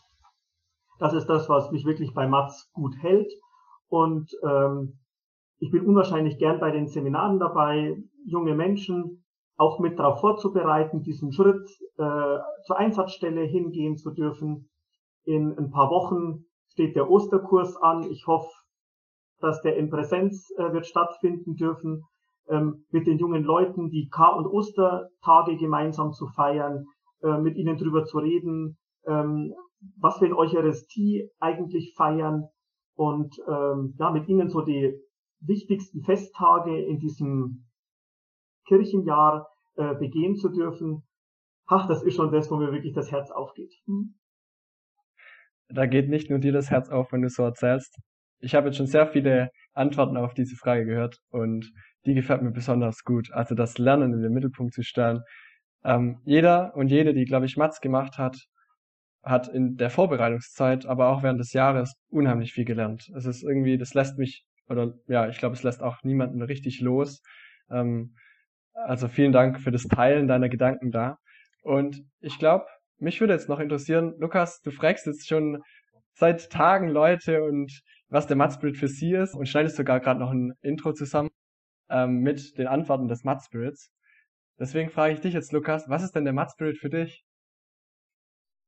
Das 1.00 1.14
ist 1.14 1.28
das, 1.28 1.48
was 1.50 1.72
mich 1.72 1.86
wirklich 1.86 2.14
bei 2.14 2.28
Mats 2.28 2.72
gut 2.74 2.96
hält. 3.02 3.32
Und 3.88 4.32
ähm, 4.44 5.00
ich 5.60 5.72
bin 5.72 5.86
unwahrscheinlich 5.86 6.38
gern 6.38 6.60
bei 6.60 6.72
den 6.72 6.88
Seminaren 6.88 7.40
dabei, 7.40 7.98
junge 8.26 8.56
Menschen 8.56 9.24
auch 9.58 9.80
mit 9.80 10.00
darauf 10.00 10.20
vorzubereiten, 10.20 11.04
diesen 11.04 11.32
Schritt 11.32 11.70
äh, 11.98 12.40
zur 12.66 12.78
Einsatzstelle 12.78 13.44
hingehen 13.44 13.98
zu 13.98 14.12
dürfen. 14.12 14.70
In 15.24 15.58
ein 15.58 15.72
paar 15.72 15.90
Wochen 15.90 16.46
steht 16.76 16.96
der 16.98 17.10
Osterkurs 17.10 17.78
an. 17.78 18.04
Ich 18.12 18.28
hoffe, 18.28 18.52
dass 19.40 19.62
der 19.62 19.78
in 19.78 19.90
Präsenz 19.90 20.50
äh, 20.58 20.74
wird 20.74 20.86
stattfinden 20.86 21.56
dürfen, 21.56 22.04
ähm, 22.50 22.86
mit 22.92 23.08
den 23.08 23.18
jungen 23.18 23.44
Leuten 23.44 23.90
die 23.90 24.10
Kar- 24.10 24.36
und 24.36 24.46
Ostertage 24.46 25.56
gemeinsam 25.56 26.12
zu 26.12 26.28
feiern, 26.28 26.86
äh, 27.24 27.38
mit 27.38 27.56
ihnen 27.56 27.78
drüber 27.78 28.04
zu 28.04 28.20
reden, 28.20 28.78
ähm, 29.08 29.54
was 29.98 30.20
wir 30.20 30.28
in 30.28 30.34
Eucharistie 30.34 31.30
eigentlich 31.40 31.94
feiern 31.96 32.50
und 32.96 33.34
ähm, 33.48 33.96
ja, 33.98 34.12
mit 34.12 34.28
ihnen 34.28 34.50
so 34.50 34.62
die 34.62 35.00
wichtigsten 35.40 36.02
Festtage 36.04 36.78
in 36.78 37.00
diesem 37.00 37.68
Kirchenjahr 38.68 39.48
äh, 39.76 39.96
begehen 39.96 40.36
zu 40.36 40.50
dürfen. 40.50 41.04
Ach, 41.68 41.88
das 41.88 42.04
ist 42.04 42.16
schon 42.16 42.32
das, 42.34 42.52
wo 42.52 42.58
mir 42.58 42.74
wirklich 42.74 42.94
das 42.94 43.12
Herz 43.12 43.32
aufgeht. 43.32 43.72
Hm? 43.86 44.16
Da 45.70 45.86
geht 45.86 46.10
nicht 46.10 46.30
nur 46.30 46.40
dir 46.40 46.52
das 46.52 46.70
Herz 46.70 46.90
auf, 46.90 47.12
wenn 47.12 47.22
du 47.22 47.30
so 47.30 47.44
erzählst. 47.44 47.98
Ich 48.40 48.56
habe 48.56 48.68
jetzt 48.68 48.78
schon 48.78 48.88
sehr 48.88 49.08
viele 49.08 49.50
Antworten 49.74 50.18
auf 50.18 50.34
diese 50.34 50.56
Frage 50.56 50.86
gehört 50.86 51.18
und 51.30 51.72
die 52.06 52.14
gefällt 52.14 52.42
mir 52.42 52.52
besonders 52.52 53.04
gut. 53.04 53.32
Also 53.32 53.56
das 53.56 53.78
Lernen 53.78 54.14
in 54.14 54.22
den 54.22 54.34
Mittelpunkt 54.34 54.74
zu 54.74 54.84
stellen. 54.84 55.22
Ähm, 55.84 56.22
jeder 56.26 56.76
und 56.76 56.90
jede, 56.90 57.14
die, 57.14 57.26
glaube 57.26 57.46
ich, 57.46 57.58
Mats 57.58 57.82
gemacht 57.82 58.18
hat, 58.18 58.38
hat 59.24 59.48
in 59.48 59.76
der 59.78 59.90
Vorbereitungszeit, 59.90 60.86
aber 60.86 61.10
auch 61.10 61.24
während 61.24 61.40
des 61.40 61.54
Jahres 61.54 61.96
unheimlich 62.10 62.54
viel 62.54 62.66
gelernt. 62.66 63.10
Es 63.16 63.26
ist 63.26 63.44
irgendwie, 63.44 63.78
das 63.78 63.94
lässt 63.94 64.18
mich, 64.18 64.46
oder 64.70 64.94
ja, 65.08 65.28
ich 65.30 65.40
glaube, 65.40 65.56
es 65.56 65.64
lässt 65.64 65.82
auch 65.82 66.04
niemanden 66.04 66.42
richtig 66.42 66.80
los. 66.82 67.22
Ähm, 67.72 68.16
also 68.74 69.08
vielen 69.08 69.32
Dank 69.32 69.60
für 69.60 69.72
das 69.72 69.84
Teilen 69.84 70.28
deiner 70.28 70.50
Gedanken 70.50 70.92
da. 70.92 71.18
Und 71.64 72.04
ich 72.20 72.38
glaube, 72.38 72.66
mich 72.98 73.20
würde 73.20 73.34
jetzt 73.34 73.50
noch 73.50 73.60
interessieren, 73.60 74.16
Lukas, 74.18 74.62
du 74.62 74.72
fragst 74.72 75.06
jetzt 75.06 75.28
schon 75.28 75.62
seit 76.14 76.50
Tagen 76.50 76.88
Leute 76.90 77.44
und 77.44 77.72
was 78.08 78.28
der 78.28 78.38
Mudspirit 78.38 78.78
für 78.78 78.88
sie 78.88 79.14
ist 79.14 79.36
und 79.36 79.48
schneidest 79.48 79.76
sogar 79.76 80.00
gerade 80.00 80.20
noch 80.20 80.32
ein 80.32 80.54
Intro 80.62 80.94
zusammen 80.94 81.30
ähm, 81.90 82.22
mit 82.22 82.58
den 82.58 82.68
Antworten 82.68 83.08
des 83.08 83.24
Mudspirits. 83.24 83.90
Deswegen 84.58 84.90
frage 84.90 85.14
ich 85.14 85.20
dich 85.20 85.34
jetzt, 85.34 85.52
Lukas, 85.52 85.90
was 85.90 86.04
ist 86.04 86.16
denn 86.16 86.24
der 86.24 86.34
Mudspirit 86.34 86.78
für 86.78 86.90
dich? 86.90 87.26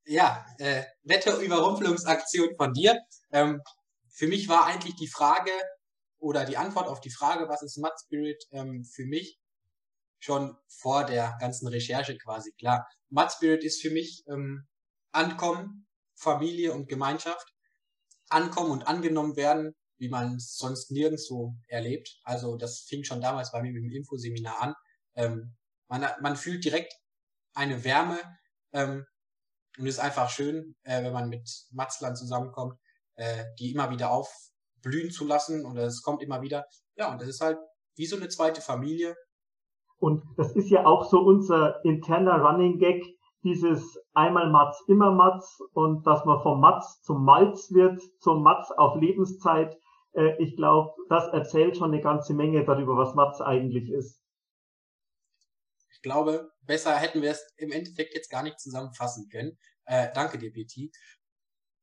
Ja, 0.06 0.46
äh, 0.58 0.84
nette 1.04 1.32
Überrumpelungsaktion 1.42 2.56
von 2.58 2.74
dir. 2.74 3.00
Ähm, 3.32 3.62
für 4.10 4.28
mich 4.28 4.50
war 4.50 4.66
eigentlich 4.66 4.96
die 4.96 5.10
Frage 5.10 5.52
oder 6.20 6.46
die 6.46 6.58
Antwort 6.58 6.88
auf 6.88 7.00
die 7.00 7.12
Frage, 7.12 7.48
was 7.48 7.62
ist 7.62 7.78
Mudspirit, 7.78 8.44
ähm, 8.52 8.84
für 8.84 9.06
mich 9.06 9.38
schon 10.20 10.58
vor 10.68 11.06
der 11.06 11.38
ganzen 11.40 11.68
Recherche 11.68 12.18
quasi 12.18 12.52
klar. 12.54 12.88
Mudspirit 13.10 13.64
ist 13.64 13.82
für 13.82 13.92
mich 13.92 14.24
ähm, 14.28 14.68
Ankommen, 15.12 15.88
Familie 16.16 16.74
und 16.74 16.88
Gemeinschaft. 16.88 17.54
Ankommen 18.30 18.72
und 18.72 18.88
angenommen 18.88 19.36
werden, 19.36 19.74
wie 19.98 20.10
man 20.10 20.38
sonst 20.40 20.92
nirgendwo 20.92 21.56
erlebt. 21.68 22.20
Also 22.24 22.58
das 22.58 22.82
fing 22.82 23.04
schon 23.04 23.22
damals 23.22 23.52
bei 23.52 23.62
mir 23.62 23.72
mit 23.72 23.84
dem 23.84 23.92
Infoseminar 23.92 24.62
an. 24.62 24.74
Ähm, 25.16 25.56
man, 25.88 26.06
man 26.22 26.36
fühlt 26.36 26.66
direkt 26.66 26.94
eine 27.54 27.84
Wärme 27.84 28.20
ähm, 28.74 29.06
und 29.78 29.88
ist 29.88 30.00
einfach 30.00 30.30
schön, 30.30 30.76
äh, 30.84 31.04
wenn 31.04 31.14
man 31.14 31.30
mit 31.30 31.50
Matzlern 31.72 32.16
zusammenkommt, 32.16 32.80
äh, 33.16 33.46
die 33.60 33.72
immer 33.72 33.90
wieder 33.90 34.12
aufblühen 34.12 35.12
zu 35.12 35.26
lassen 35.26 35.66
und 35.66 35.78
es 35.78 36.02
kommt 36.02 36.22
immer 36.22 36.42
wieder. 36.42 36.66
Ja, 36.96 37.12
und 37.12 37.22
das 37.22 37.30
ist 37.30 37.42
halt 37.42 37.58
wie 37.96 38.06
so 38.06 38.16
eine 38.16 38.30
zweite 38.30 38.62
Familie, 38.62 39.16
und 40.00 40.24
das 40.38 40.56
ist 40.56 40.70
ja 40.70 40.86
auch 40.86 41.10
so 41.10 41.20
unser 41.20 41.84
interner 41.84 42.42
Running 42.42 42.78
Gag, 42.78 43.04
dieses 43.44 44.00
einmal 44.14 44.50
Matz, 44.50 44.82
immer 44.88 45.12
Matz 45.12 45.60
und 45.74 46.06
dass 46.06 46.26
man 46.26 46.42
vom 46.42 46.60
Matz 46.60 47.02
zum 47.02 47.24
Malz 47.24 47.72
wird, 47.72 48.00
zum 48.20 48.44
Matz 48.44 48.72
auf 48.72 49.00
Lebenszeit. 49.00 49.78
Äh, 50.14 50.42
ich 50.44 50.56
glaube, 50.56 50.94
das 51.10 51.28
erzählt 51.34 51.78
schon 51.78 51.94
eine 51.94 52.02
ganze 52.02 52.34
Menge 52.34 52.64
darüber, 52.66 52.98
was 52.98 53.16
Matz 53.16 53.42
eigentlich 53.42 53.90
ist. 53.90 54.22
Ich 55.92 56.02
glaube, 56.02 56.52
besser 56.62 56.96
hätten 56.96 57.22
wir 57.22 57.32
es 57.32 57.54
im 57.58 57.72
Endeffekt 57.72 58.14
jetzt 58.14 58.30
gar 58.30 58.44
nicht 58.44 58.60
zusammenfassen 58.60 59.30
können. 59.30 59.58
Äh, 59.86 60.10
danke 60.14 60.38
dir, 60.38 60.52
PT. 60.52 60.92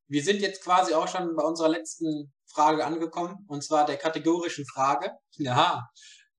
Wir 0.06 0.22
sind 0.22 0.40
jetzt 0.40 0.62
quasi 0.62 0.94
auch 0.94 1.08
schon 1.08 1.34
bei 1.34 1.42
unserer 1.42 1.70
letzten 1.70 2.32
Frage 2.46 2.84
angekommen, 2.84 3.44
und 3.48 3.64
zwar 3.64 3.86
der 3.86 3.96
kategorischen 3.96 4.66
Frage. 4.66 5.10
Ja, 5.36 5.88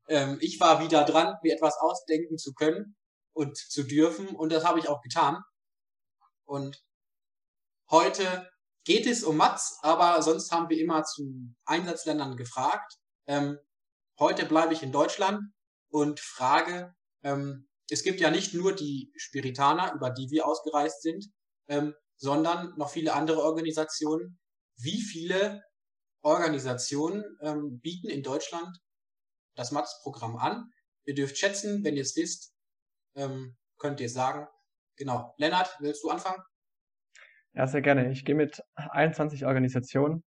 ähm, 0.07 0.37
ich 0.41 0.59
war 0.59 0.83
wieder 0.83 1.03
dran, 1.03 1.35
mir 1.43 1.53
etwas 1.53 1.77
ausdenken 1.79 2.37
zu 2.37 2.53
können 2.53 2.95
und 3.33 3.57
zu 3.57 3.83
dürfen 3.83 4.27
und 4.27 4.51
das 4.51 4.63
habe 4.65 4.79
ich 4.79 4.87
auch 4.87 5.01
getan. 5.01 5.41
Und 6.45 6.83
heute 7.89 8.49
geht 8.83 9.07
es 9.07 9.23
um 9.23 9.37
Mats, 9.37 9.79
aber 9.81 10.21
sonst 10.21 10.51
haben 10.51 10.69
wir 10.69 10.79
immer 10.79 11.03
zu 11.03 11.53
Einsatzländern 11.65 12.37
gefragt. 12.37 12.97
Ähm, 13.27 13.57
heute 14.19 14.45
bleibe 14.45 14.73
ich 14.73 14.83
in 14.83 14.91
Deutschland 14.91 15.41
und 15.89 16.19
frage, 16.19 16.93
ähm, 17.23 17.67
es 17.89 18.03
gibt 18.03 18.19
ja 18.19 18.31
nicht 18.31 18.53
nur 18.53 18.73
die 18.73 19.11
Spiritaner, 19.15 19.93
über 19.93 20.09
die 20.09 20.29
wir 20.29 20.47
ausgereist 20.47 21.01
sind, 21.01 21.25
ähm, 21.67 21.93
sondern 22.17 22.75
noch 22.77 22.89
viele 22.89 23.13
andere 23.13 23.41
Organisationen. 23.41 24.39
Wie 24.77 25.01
viele 25.01 25.63
Organisationen 26.21 27.23
ähm, 27.41 27.79
bieten 27.79 28.09
in 28.09 28.23
Deutschland 28.23 28.77
das 29.55 29.71
Matz-Programm 29.71 30.37
an. 30.37 30.71
Ihr 31.05 31.15
dürft 31.15 31.37
schätzen, 31.37 31.83
wenn 31.83 31.95
ihr 31.95 32.01
es 32.01 32.15
wisst, 32.15 32.55
ähm, 33.15 33.55
könnt 33.77 33.99
ihr 33.99 34.09
sagen. 34.09 34.47
Genau. 34.97 35.33
Lennart, 35.37 35.75
willst 35.79 36.03
du 36.03 36.09
anfangen? 36.09 36.41
Ja, 37.53 37.67
sehr 37.67 37.81
gerne. 37.81 38.11
Ich 38.11 38.25
gehe 38.25 38.35
mit 38.35 38.61
21 38.75 39.45
Organisationen, 39.45 40.23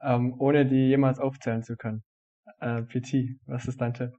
ähm, 0.00 0.34
ohne 0.38 0.66
die 0.66 0.88
jemals 0.88 1.18
aufzählen 1.18 1.62
zu 1.62 1.76
können. 1.76 2.02
Äh, 2.60 2.82
PT, 2.82 3.38
was 3.46 3.66
ist 3.66 3.80
dein 3.80 3.94
Tipp? 3.94 4.12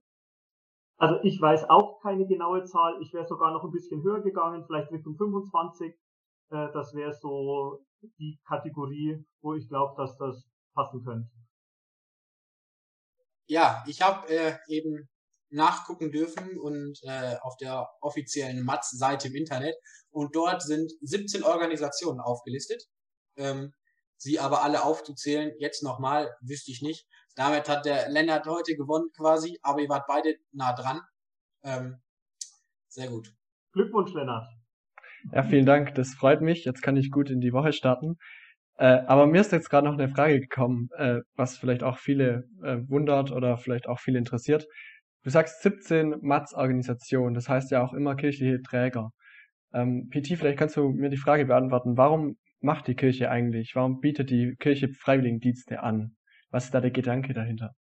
Also 0.97 1.19
ich 1.23 1.41
weiß 1.41 1.69
auch 1.69 1.99
keine 2.01 2.27
genaue 2.27 2.63
Zahl. 2.65 3.01
Ich 3.01 3.11
wäre 3.13 3.25
sogar 3.25 3.51
noch 3.51 3.63
ein 3.63 3.71
bisschen 3.71 4.03
höher 4.03 4.21
gegangen, 4.21 4.63
vielleicht 4.67 4.91
Richtung 4.91 5.15
25. 5.17 5.93
Äh, 6.51 6.67
das 6.73 6.93
wäre 6.93 7.13
so 7.13 7.83
die 8.19 8.39
Kategorie, 8.47 9.25
wo 9.41 9.55
ich 9.55 9.67
glaube, 9.67 9.95
dass 9.97 10.15
das 10.17 10.47
passen 10.73 11.03
könnte 11.03 11.40
ja, 13.51 13.83
ich 13.85 14.01
habe 14.01 14.29
äh, 14.29 14.55
eben 14.69 15.09
nachgucken 15.49 16.09
dürfen 16.09 16.57
und 16.57 16.97
äh, 17.03 17.35
auf 17.41 17.57
der 17.57 17.89
offiziellen 17.99 18.63
Matz-Seite 18.63 19.27
im 19.27 19.35
Internet 19.35 19.75
und 20.09 20.37
dort 20.37 20.61
sind 20.61 20.93
17 21.01 21.43
Organisationen 21.43 22.21
aufgelistet. 22.21 22.81
Ähm, 23.35 23.73
sie 24.15 24.39
aber 24.39 24.63
alle 24.63 24.85
aufzuzählen, 24.85 25.51
jetzt 25.59 25.83
nochmal, 25.83 26.33
wüsste 26.39 26.71
ich 26.71 26.81
nicht. 26.81 27.05
Damit 27.35 27.67
hat 27.67 27.85
der 27.85 28.07
Lennart 28.07 28.47
heute 28.47 28.77
gewonnen 28.77 29.09
quasi, 29.17 29.59
aber 29.63 29.81
ihr 29.81 29.89
wart 29.89 30.05
beide 30.07 30.37
nah 30.53 30.71
dran. 30.71 31.01
Ähm, 31.63 32.01
sehr 32.87 33.09
gut. 33.09 33.35
Glückwunsch, 33.73 34.13
Lennart. 34.13 34.47
Ja, 35.33 35.43
vielen 35.43 35.65
Dank. 35.65 35.93
Das 35.95 36.13
freut 36.13 36.39
mich. 36.39 36.63
Jetzt 36.63 36.81
kann 36.81 36.95
ich 36.95 37.11
gut 37.11 37.29
in 37.29 37.41
die 37.41 37.51
Woche 37.51 37.73
starten. 37.73 38.17
Äh, 38.81 39.03
aber 39.05 39.27
mir 39.27 39.41
ist 39.41 39.51
jetzt 39.51 39.69
gerade 39.69 39.85
noch 39.85 39.93
eine 39.93 40.09
Frage 40.09 40.39
gekommen, 40.39 40.89
äh, 40.97 41.19
was 41.35 41.55
vielleicht 41.55 41.83
auch 41.83 41.99
viele 41.99 42.45
äh, 42.63 42.77
wundert 42.87 43.31
oder 43.31 43.57
vielleicht 43.57 43.87
auch 43.87 43.99
viele 43.99 44.17
interessiert. 44.17 44.65
Du 45.23 45.29
sagst 45.29 45.61
17 45.61 46.15
Matz-Organisationen, 46.21 47.35
das 47.35 47.47
heißt 47.47 47.69
ja 47.69 47.83
auch 47.83 47.93
immer 47.93 48.15
kirchliche 48.15 48.59
Träger. 48.63 49.11
Ähm, 49.71 50.09
PT, 50.09 50.35
vielleicht 50.35 50.57
kannst 50.57 50.77
du 50.77 50.89
mir 50.89 51.11
die 51.11 51.17
Frage 51.17 51.45
beantworten, 51.45 51.95
warum 51.95 52.37
macht 52.59 52.87
die 52.87 52.95
Kirche 52.95 53.29
eigentlich? 53.29 53.75
Warum 53.75 53.99
bietet 53.99 54.31
die 54.31 54.55
Kirche 54.57 54.89
Freiwilligendienste 54.89 55.83
an? 55.83 56.15
Was 56.49 56.65
ist 56.65 56.73
da 56.73 56.81
der 56.81 56.89
Gedanke 56.89 57.35
dahinter? 57.35 57.75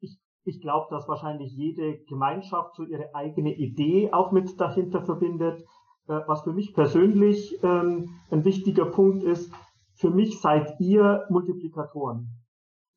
Ich, 0.00 0.18
ich 0.44 0.60
glaube, 0.60 0.88
dass 0.90 1.06
wahrscheinlich 1.06 1.52
jede 1.52 2.00
Gemeinschaft 2.08 2.74
so 2.74 2.82
ihre 2.82 3.14
eigene 3.14 3.54
Idee 3.54 4.12
auch 4.12 4.32
mit 4.32 4.60
dahinter 4.60 5.04
verbindet. 5.04 5.62
Äh, 6.10 6.26
was 6.26 6.42
für 6.42 6.52
mich 6.52 6.74
persönlich 6.74 7.62
ähm, 7.62 8.10
ein 8.30 8.44
wichtiger 8.44 8.84
Punkt 8.84 9.22
ist, 9.22 9.52
für 9.94 10.10
mich 10.10 10.40
seid 10.40 10.80
ihr 10.80 11.24
Multiplikatoren. 11.30 12.28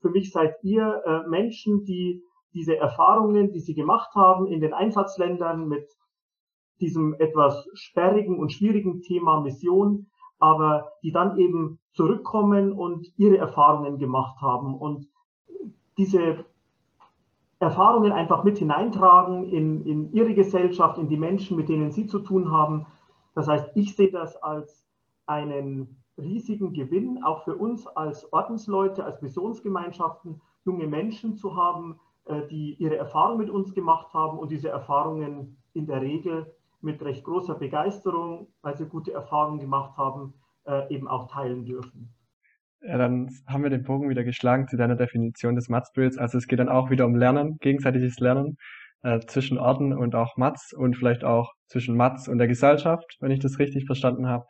Für 0.01 0.09
mich 0.09 0.31
seid 0.31 0.55
ihr 0.63 1.03
äh, 1.05 1.29
Menschen, 1.29 1.85
die 1.85 2.23
diese 2.53 2.75
Erfahrungen, 2.75 3.51
die 3.51 3.59
sie 3.59 3.75
gemacht 3.75 4.15
haben 4.15 4.47
in 4.47 4.61
den 4.61 4.73
Einsatzländern 4.73 5.67
mit 5.67 5.87
diesem 6.81 7.13
etwas 7.19 7.67
sperrigen 7.73 8.39
und 8.39 8.51
schwierigen 8.51 9.01
Thema 9.01 9.41
Mission, 9.41 10.07
aber 10.39 10.91
die 11.03 11.11
dann 11.11 11.37
eben 11.37 11.79
zurückkommen 11.93 12.73
und 12.73 13.07
ihre 13.17 13.37
Erfahrungen 13.37 13.99
gemacht 13.99 14.41
haben 14.41 14.75
und 14.75 15.07
diese 15.97 16.45
Erfahrungen 17.59 18.11
einfach 18.11 18.43
mit 18.43 18.57
hineintragen 18.57 19.45
in, 19.49 19.85
in 19.85 20.13
ihre 20.13 20.33
Gesellschaft, 20.33 20.97
in 20.97 21.07
die 21.07 21.17
Menschen, 21.17 21.55
mit 21.57 21.69
denen 21.69 21.91
sie 21.91 22.07
zu 22.07 22.19
tun 22.19 22.51
haben. 22.51 22.87
Das 23.33 23.47
heißt, 23.47 23.71
ich 23.75 23.95
sehe 23.95 24.11
das 24.11 24.35
als 24.37 24.85
einen 25.25 26.03
riesigen 26.17 26.73
Gewinn, 26.73 27.23
auch 27.23 27.43
für 27.43 27.55
uns 27.55 27.87
als 27.87 28.31
Ordensleute, 28.31 29.03
als 29.03 29.21
Missionsgemeinschaften, 29.21 30.41
junge 30.65 30.87
Menschen 30.87 31.35
zu 31.35 31.55
haben, 31.55 31.99
äh, 32.25 32.47
die 32.47 32.75
ihre 32.75 32.97
Erfahrungen 32.97 33.39
mit 33.39 33.49
uns 33.49 33.73
gemacht 33.73 34.13
haben 34.13 34.37
und 34.37 34.51
diese 34.51 34.69
Erfahrungen 34.69 35.57
in 35.73 35.87
der 35.87 36.01
Regel 36.01 36.53
mit 36.81 37.01
recht 37.01 37.23
großer 37.23 37.55
Begeisterung, 37.55 38.47
weil 38.61 38.77
sie 38.77 38.85
gute 38.85 39.13
Erfahrungen 39.13 39.59
gemacht 39.59 39.97
haben, 39.97 40.33
äh, 40.65 40.93
eben 40.93 41.07
auch 41.07 41.29
teilen 41.31 41.65
dürfen. 41.65 42.13
Ja, 42.81 42.97
dann 42.97 43.29
haben 43.47 43.63
wir 43.63 43.69
den 43.69 43.83
Bogen 43.83 44.09
wieder 44.09 44.25
geschlagen 44.25 44.67
zu 44.67 44.75
deiner 44.75 44.97
Definition 44.97 45.55
des 45.55 45.69
Matzbilds. 45.69 46.17
Also 46.17 46.37
es 46.37 46.47
geht 46.47 46.59
dann 46.59 46.67
auch 46.67 46.89
wieder 46.89 47.05
um 47.05 47.15
Lernen, 47.15 47.57
gegenseitiges 47.59 48.19
Lernen 48.19 48.57
äh, 49.03 49.19
zwischen 49.19 49.57
Orten 49.57 49.93
und 49.93 50.15
auch 50.15 50.37
Matz 50.37 50.73
und 50.73 50.95
vielleicht 50.95 51.23
auch 51.23 51.53
zwischen 51.67 51.95
Matz 51.95 52.27
und 52.27 52.37
der 52.37 52.47
Gesellschaft, 52.47 53.17
wenn 53.19 53.31
ich 53.31 53.39
das 53.39 53.59
richtig 53.59 53.85
verstanden 53.85 54.27
habe. 54.27 54.45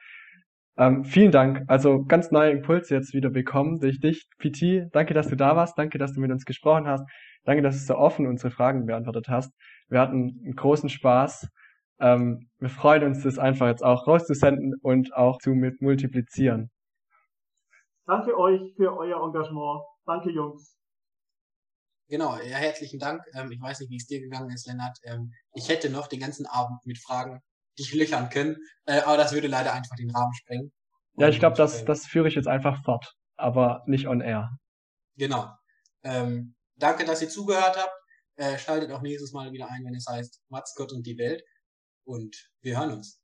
Ähm, 0.76 1.04
vielen 1.04 1.32
Dank. 1.32 1.64
Also 1.68 2.04
ganz 2.04 2.32
neue 2.32 2.52
Impulse 2.52 2.96
jetzt 2.96 3.14
wieder 3.14 3.30
bekommen 3.30 3.80
durch 3.80 4.00
dich, 4.00 4.28
PT. 4.40 4.90
Danke, 4.92 5.14
dass 5.14 5.28
du 5.28 5.36
da 5.36 5.56
warst. 5.56 5.78
Danke, 5.78 5.98
dass 6.00 6.14
du 6.14 6.22
mit 6.22 6.32
uns 6.32 6.46
gesprochen 6.46 6.88
hast. 6.88 7.04
Danke, 7.44 7.62
dass 7.62 7.78
du 7.78 7.86
so 7.86 7.96
offen 7.96 8.26
unsere 8.26 8.52
Fragen 8.52 8.86
beantwortet 8.86 9.28
hast. 9.28 9.54
Wir 9.90 10.00
hatten 10.00 10.40
einen 10.44 10.56
großen 10.56 10.90
Spaß. 10.90 11.48
Ähm, 12.00 12.50
wir 12.60 12.70
freuen 12.70 13.04
uns, 13.04 13.24
das 13.24 13.38
einfach 13.38 13.68
jetzt 13.68 13.84
auch 13.84 14.08
rauszusenden 14.08 14.74
und 14.82 15.14
auch 15.14 15.38
zu 15.40 15.52
mit 15.52 15.82
multiplizieren. 15.82 16.72
Danke 18.06 18.38
euch 18.38 18.74
für 18.76 18.98
euer 18.98 19.24
Engagement. 19.24 19.84
Danke, 20.06 20.32
Jungs. 20.32 20.76
Genau, 22.08 22.38
ja, 22.38 22.58
herzlichen 22.58 23.00
Dank. 23.00 23.24
Ähm, 23.34 23.52
ich 23.52 23.62
weiß 23.62 23.80
nicht, 23.80 23.90
wie 23.90 23.98
es 23.98 24.08
dir 24.08 24.20
gegangen 24.20 24.52
ist, 24.52 24.68
Lennart. 24.68 24.98
Ähm, 25.04 25.32
ich 25.54 25.70
hätte 25.70 25.90
noch 25.90 26.08
den 26.08 26.20
ganzen 26.20 26.46
Abend 26.46 26.86
mit 26.86 27.00
Fragen 27.00 27.40
dich 27.80 27.94
löchern 27.94 28.30
können, 28.30 28.58
äh, 28.86 29.02
aber 29.02 29.18
das 29.18 29.34
würde 29.34 29.48
leider 29.48 29.74
einfach 29.74 29.96
den 29.96 30.12
Rahmen 30.12 30.34
sprengen. 30.34 30.72
Ja, 31.18 31.30
ich 31.30 31.40
glaube, 31.40 31.56
das, 31.56 31.86
das 31.86 32.06
führe 32.06 32.28
ich 32.28 32.36
jetzt 32.36 32.48
einfach 32.48 32.84
fort, 32.84 33.14
aber 33.36 33.84
nicht 33.88 34.08
on 34.08 34.22
air. 34.22 34.50
Genau. 35.16 35.52
Ähm, 36.04 36.56
danke, 36.76 37.06
dass 37.06 37.22
ihr 37.22 37.30
zugehört 37.30 37.78
habt. 37.78 37.94
Äh, 38.36 38.58
schaltet 38.58 38.92
auch 38.92 39.02
nächstes 39.02 39.32
Mal 39.32 39.52
wieder 39.52 39.70
ein, 39.70 39.84
wenn 39.86 39.96
es 39.96 40.08
heißt 40.10 40.42
Matzgott 40.50 40.92
und 40.92 41.06
die 41.06 41.18
Welt. 41.18 41.44
Und 42.04 42.36
wir 42.62 42.80
hören 42.80 42.94
uns. 42.94 43.22